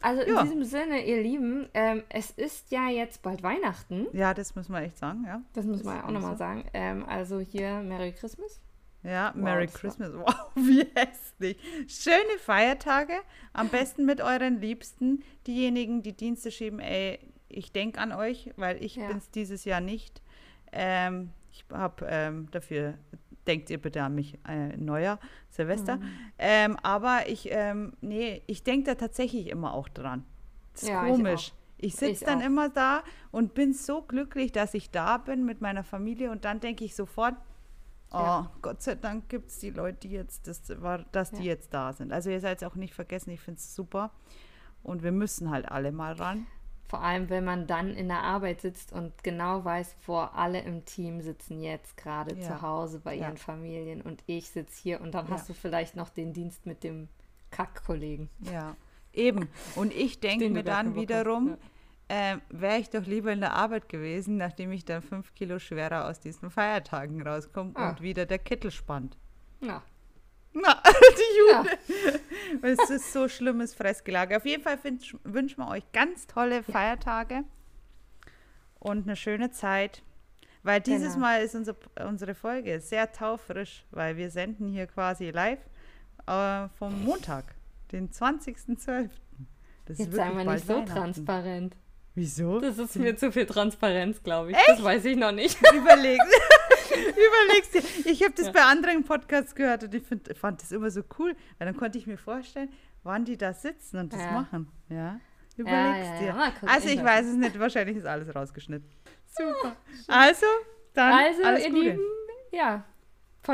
Also 0.05 0.21
in 0.21 0.35
Ja. 0.35 0.43
diesem 0.43 0.63
Sinne, 0.63 1.03
ihr 1.03 1.19
Lieben, 1.23 1.67
ähm, 1.73 2.03
es 2.09 2.29
ist 2.29 2.69
ja 2.71 2.89
jetzt 2.89 3.23
bald 3.23 3.41
Weihnachten. 3.41 4.05
Ja, 4.13 4.35
das 4.35 4.53
muss 4.55 4.69
man 4.69 4.83
echt 4.83 4.97
sagen, 4.99 5.23
ja. 5.25 5.41
Das 5.53 5.65
ist 5.65 5.83
ja 5.83 6.03
auch 6.05 6.11
nochmal 6.11 6.33
so. 6.33 6.37
sagen. 6.37 6.63
Ähm, 6.75 7.03
also 7.07 7.39
hier 7.39 7.81
Merry 7.81 8.11
Christmas. 8.11 8.61
Ja, 9.01 9.31
Wow, 9.35 9.41
Merry 9.43 9.65
das 9.65 9.73
war- 9.73 9.81
Christmas. 9.81 10.13
Wow, 10.13 10.35
wie 10.53 10.85
hässlich. 10.93 11.57
Schöne 11.87 12.37
Feiertage. 12.39 13.13
Am 13.53 13.69
besten 13.69 14.05
mit 14.05 14.21
euren 14.21 14.61
Liebsten. 14.61 15.23
Diejenigen, 15.47 16.03
die 16.03 16.13
Dienste 16.13 16.51
schieben, 16.51 16.79
ey, 16.79 17.17
ich 17.49 17.71
denke 17.71 17.99
an 17.99 18.11
euch, 18.11 18.51
weil 18.57 18.83
ich 18.83 18.97
Ja. 18.97 19.07
bin 19.07 19.17
es 19.17 19.31
dieses 19.31 19.65
Jahr 19.65 19.81
nicht. 19.81 20.21
Ähm, 20.71 21.31
ich 21.51 21.65
habe 21.71 22.05
ähm, 22.07 22.47
dafür, 22.51 22.99
denkt 23.47 23.69
ihr 23.69 23.77
bitte 23.81 24.01
an 24.03 24.15
mich, 24.15 24.37
äh, 24.47 24.75
Neujahr, 24.77 25.19
Silvester. 25.49 25.97
Mhm. 25.97 26.09
Ähm, 26.39 26.77
aber 26.83 27.27
ich, 27.29 27.49
ähm, 27.51 27.93
nee, 28.01 28.41
ich 28.47 28.63
denke 28.63 28.85
da 28.91 28.95
tatsächlich 28.95 29.47
immer 29.47 29.73
auch 29.73 29.87
dran. 29.89 30.25
Das 30.73 30.83
ist 30.83 30.89
Ja, 30.89 31.05
ich 31.05 31.11
komisch. 31.11 31.51
auch. 31.51 31.55
Ich, 31.77 31.93
sitze 31.95 32.11
Ich 32.11 32.19
dann 32.21 32.41
auch. 32.41 32.45
immer 32.45 32.69
da 32.69 33.03
und 33.31 33.53
bin 33.53 33.73
so 33.73 34.01
glücklich, 34.01 34.51
dass 34.51 34.73
ich 34.73 34.91
da 34.91 35.17
bin 35.17 35.45
mit 35.45 35.61
meiner 35.61 35.83
Familie 35.83 36.31
und 36.31 36.45
dann 36.45 36.59
denke 36.59 36.85
ich 36.85 36.95
sofort, 36.95 37.35
oh, 38.11 38.17
Ja. 38.17 38.51
Gott 38.61 38.81
sei 38.81 38.95
Dank 38.95 39.27
gibt 39.29 39.49
es 39.51 39.59
die 39.59 39.71
Leute, 39.71 39.99
die 40.07 40.11
jetzt, 40.11 40.47
das 40.47 40.61
war, 40.81 40.99
dass 41.11 41.31
die 41.31 41.43
Ja. 41.43 41.53
jetzt 41.53 41.73
da 41.73 41.91
sind. 41.93 42.13
Also 42.13 42.29
ihr 42.29 42.39
seid 42.39 42.61
es 42.61 42.67
auch 42.67 42.75
nicht 42.75 42.93
vergessen, 42.93 43.29
ich 43.31 43.41
finde 43.41 43.59
es 43.59 43.75
super. 43.75 44.11
Und 44.83 45.03
wir 45.03 45.11
müssen 45.11 45.49
halt 45.49 45.69
alle 45.69 45.91
mal 45.91 46.13
ran. 46.13 46.47
Vor 46.87 47.01
allem, 47.01 47.29
wenn 47.29 47.43
man 47.43 47.65
dann 47.67 47.95
in 47.95 48.07
der 48.07 48.21
Arbeit 48.21 48.61
sitzt 48.61 48.93
und 48.93 49.23
genau 49.23 49.65
weiß, 49.65 49.95
boah, 50.05 50.31
alle 50.35 50.61
im 50.61 50.85
Team 50.85 51.21
sitzen 51.21 51.59
jetzt 51.59 51.97
gerade 51.97 52.35
Ja. 52.35 52.41
zu 52.47 52.61
Hause 52.61 52.99
bei 52.99 53.15
Ja. 53.15 53.27
ihren 53.27 53.37
Familien 53.37 54.01
und 54.01 54.23
ich 54.27 54.49
sitze 54.49 54.81
hier 54.83 55.01
und 55.01 55.13
dann 55.15 55.25
Ja. 55.27 55.31
hast 55.33 55.49
du 55.49 55.53
vielleicht 55.53 55.95
noch 55.95 56.09
den 56.09 56.31
Dienst 56.33 56.65
mit 56.67 56.83
dem 56.83 57.07
Kack-Kollegen. 57.51 58.29
Ja, 58.51 58.75
eben. 59.13 59.49
Und 59.75 59.93
ich 59.93 60.19
denke 60.19 60.49
mir 60.49 60.63
dann 60.63 60.95
wiederum, 60.95 61.57
ähm, 62.07 62.41
wäre 62.49 62.77
ich 62.77 62.91
doch 62.91 63.05
lieber 63.05 63.31
in 63.31 63.39
der 63.39 63.53
Arbeit 63.53 63.89
gewesen, 63.89 64.37
nachdem 64.37 64.71
ich 64.71 64.85
dann 64.85 65.01
fünf 65.01 65.33
Kilo 65.33 65.57
schwerer 65.57 66.07
aus 66.07 66.19
diesen 66.19 66.51
Feiertagen 66.51 67.25
rauskomme 67.25 67.71
Ah. 67.75 67.89
und 67.89 68.01
wieder 68.01 68.27
der 68.27 68.37
Kittel 68.39 68.69
spannt. 68.69 69.17
Ja. 69.61 69.81
Na, 70.55 70.81
die 71.17 71.51
ja. 71.51 71.63
Jude. 71.63 72.19
Es 72.61 72.89
ist 72.89 73.11
so 73.11 73.27
schlimmes 73.27 73.73
Fressgelage. 73.73 74.37
Auf 74.37 74.45
jeden 74.45 74.63
Fall 74.63 74.79
wünschen 75.23 75.57
wir 75.57 75.67
euch 75.67 75.83
ganz 75.91 76.27
tolle 76.27 76.63
Feiertage 76.63 77.43
und 78.79 79.03
eine 79.05 79.15
schöne 79.17 79.51
Zeit. 79.51 80.01
Weil 80.63 80.79
dieses 80.81 81.13
Genau. 81.13 81.25
Mal 81.27 81.41
ist 81.43 81.55
unser, 81.55 81.75
unsere 82.07 82.33
Folge 82.33 82.79
sehr 82.79 83.11
taufrisch, 83.11 83.85
weil 83.91 84.17
wir 84.17 84.31
senden 84.31 84.69
hier 84.69 84.87
quasi 84.87 85.29
live 85.29 85.59
äh, 86.25 86.69
vom 86.79 87.03
Montag, 87.03 87.53
den 87.91 88.09
20.12. 88.09 89.09
Das 89.85 89.99
ist 89.99 90.05
Jetzt 90.05 90.15
sagen 90.15 90.37
wir 90.37 90.45
nicht 90.45 90.65
so 90.65 90.83
transparent. 90.85 91.75
Wieso? 92.15 92.59
Das 92.61 92.77
ist 92.79 92.95
mir 92.95 93.17
zu 93.17 93.31
viel 93.31 93.45
Transparenz, 93.45 94.23
glaube 94.23 94.51
ich. 94.51 94.57
Das 94.67 94.81
weiß 94.81 95.03
ich 95.03 95.17
noch 95.17 95.33
nicht. 95.33 95.59
Überlegst, 95.75 96.25
überlegst 97.47 97.73
dir. 97.73 98.11
Ich 98.11 98.23
habe 98.23 98.33
das 98.35 98.47
Ja. 98.47 98.51
bei 98.51 98.61
anderen 98.63 99.03
Podcasts 99.03 99.55
gehört 99.55 99.83
und 99.83 99.93
ich 99.93 100.03
find, 100.03 100.37
fand 100.37 100.61
das 100.61 100.71
immer 100.71 100.89
so 100.91 101.01
cool, 101.19 101.35
weil 101.57 101.67
dann 101.67 101.77
konnte 101.77 101.97
ich 101.97 102.07
mir 102.07 102.17
vorstellen, 102.17 102.69
wann 103.03 103.25
die 103.25 103.37
da 103.37 103.53
sitzen 103.53 103.97
und 103.99 104.13
das 104.13 104.21
Ja. 104.21 104.31
machen. 104.31 104.67
Ja, 104.89 105.19
überlegst 105.57 106.21
dir. 106.21 106.33
Mal 106.33 106.51
also 106.65 106.87
ich 106.89 107.03
weiß 107.03 107.25
es 107.27 107.35
nicht, 107.35 107.59
wahrscheinlich 107.59 107.97
ist 107.97 108.05
alles 108.05 108.33
rausgeschnitten. 108.33 108.89
Super. 109.27 109.75
Also, 110.07 110.45
dann 110.93 111.13
Also, 111.13 111.43
alles 111.43 111.63
ihr 111.63 111.69
Gute. 111.71 111.81
Lieben, 111.81 112.01
ja. 112.51 112.83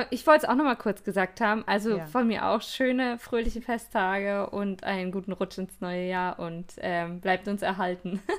Ich 0.09 0.25
wollte 0.25 0.45
es 0.45 0.49
auch 0.49 0.55
nochmal 0.55 0.77
kurz 0.77 1.03
gesagt 1.03 1.41
haben. 1.41 1.63
Also 1.67 1.97
Ja. 1.97 2.05
von 2.05 2.25
mir 2.25 2.45
auch 2.45 2.61
schöne, 2.61 3.17
fröhliche 3.19 3.61
Festtage 3.61 4.49
und 4.49 4.85
einen 4.85 5.11
guten 5.11 5.33
Rutsch 5.33 5.57
ins 5.57 5.81
neue 5.81 6.07
Jahr 6.07 6.39
und 6.39 6.67
ähm, 6.77 7.19
bleibt 7.19 7.47
uns 7.49 7.61
erhalten. 7.61 8.21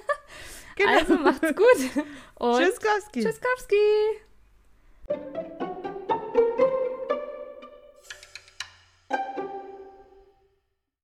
Genau. 0.74 0.90
Also 0.98 1.16
macht's 1.18 1.54
gut 1.54 2.04
und 2.36 2.56
Tschüss, 2.64 2.80
Kowski. 2.80 3.20
Tschüss, 3.22 3.38
Thank 5.12 5.26
you. 5.60 5.71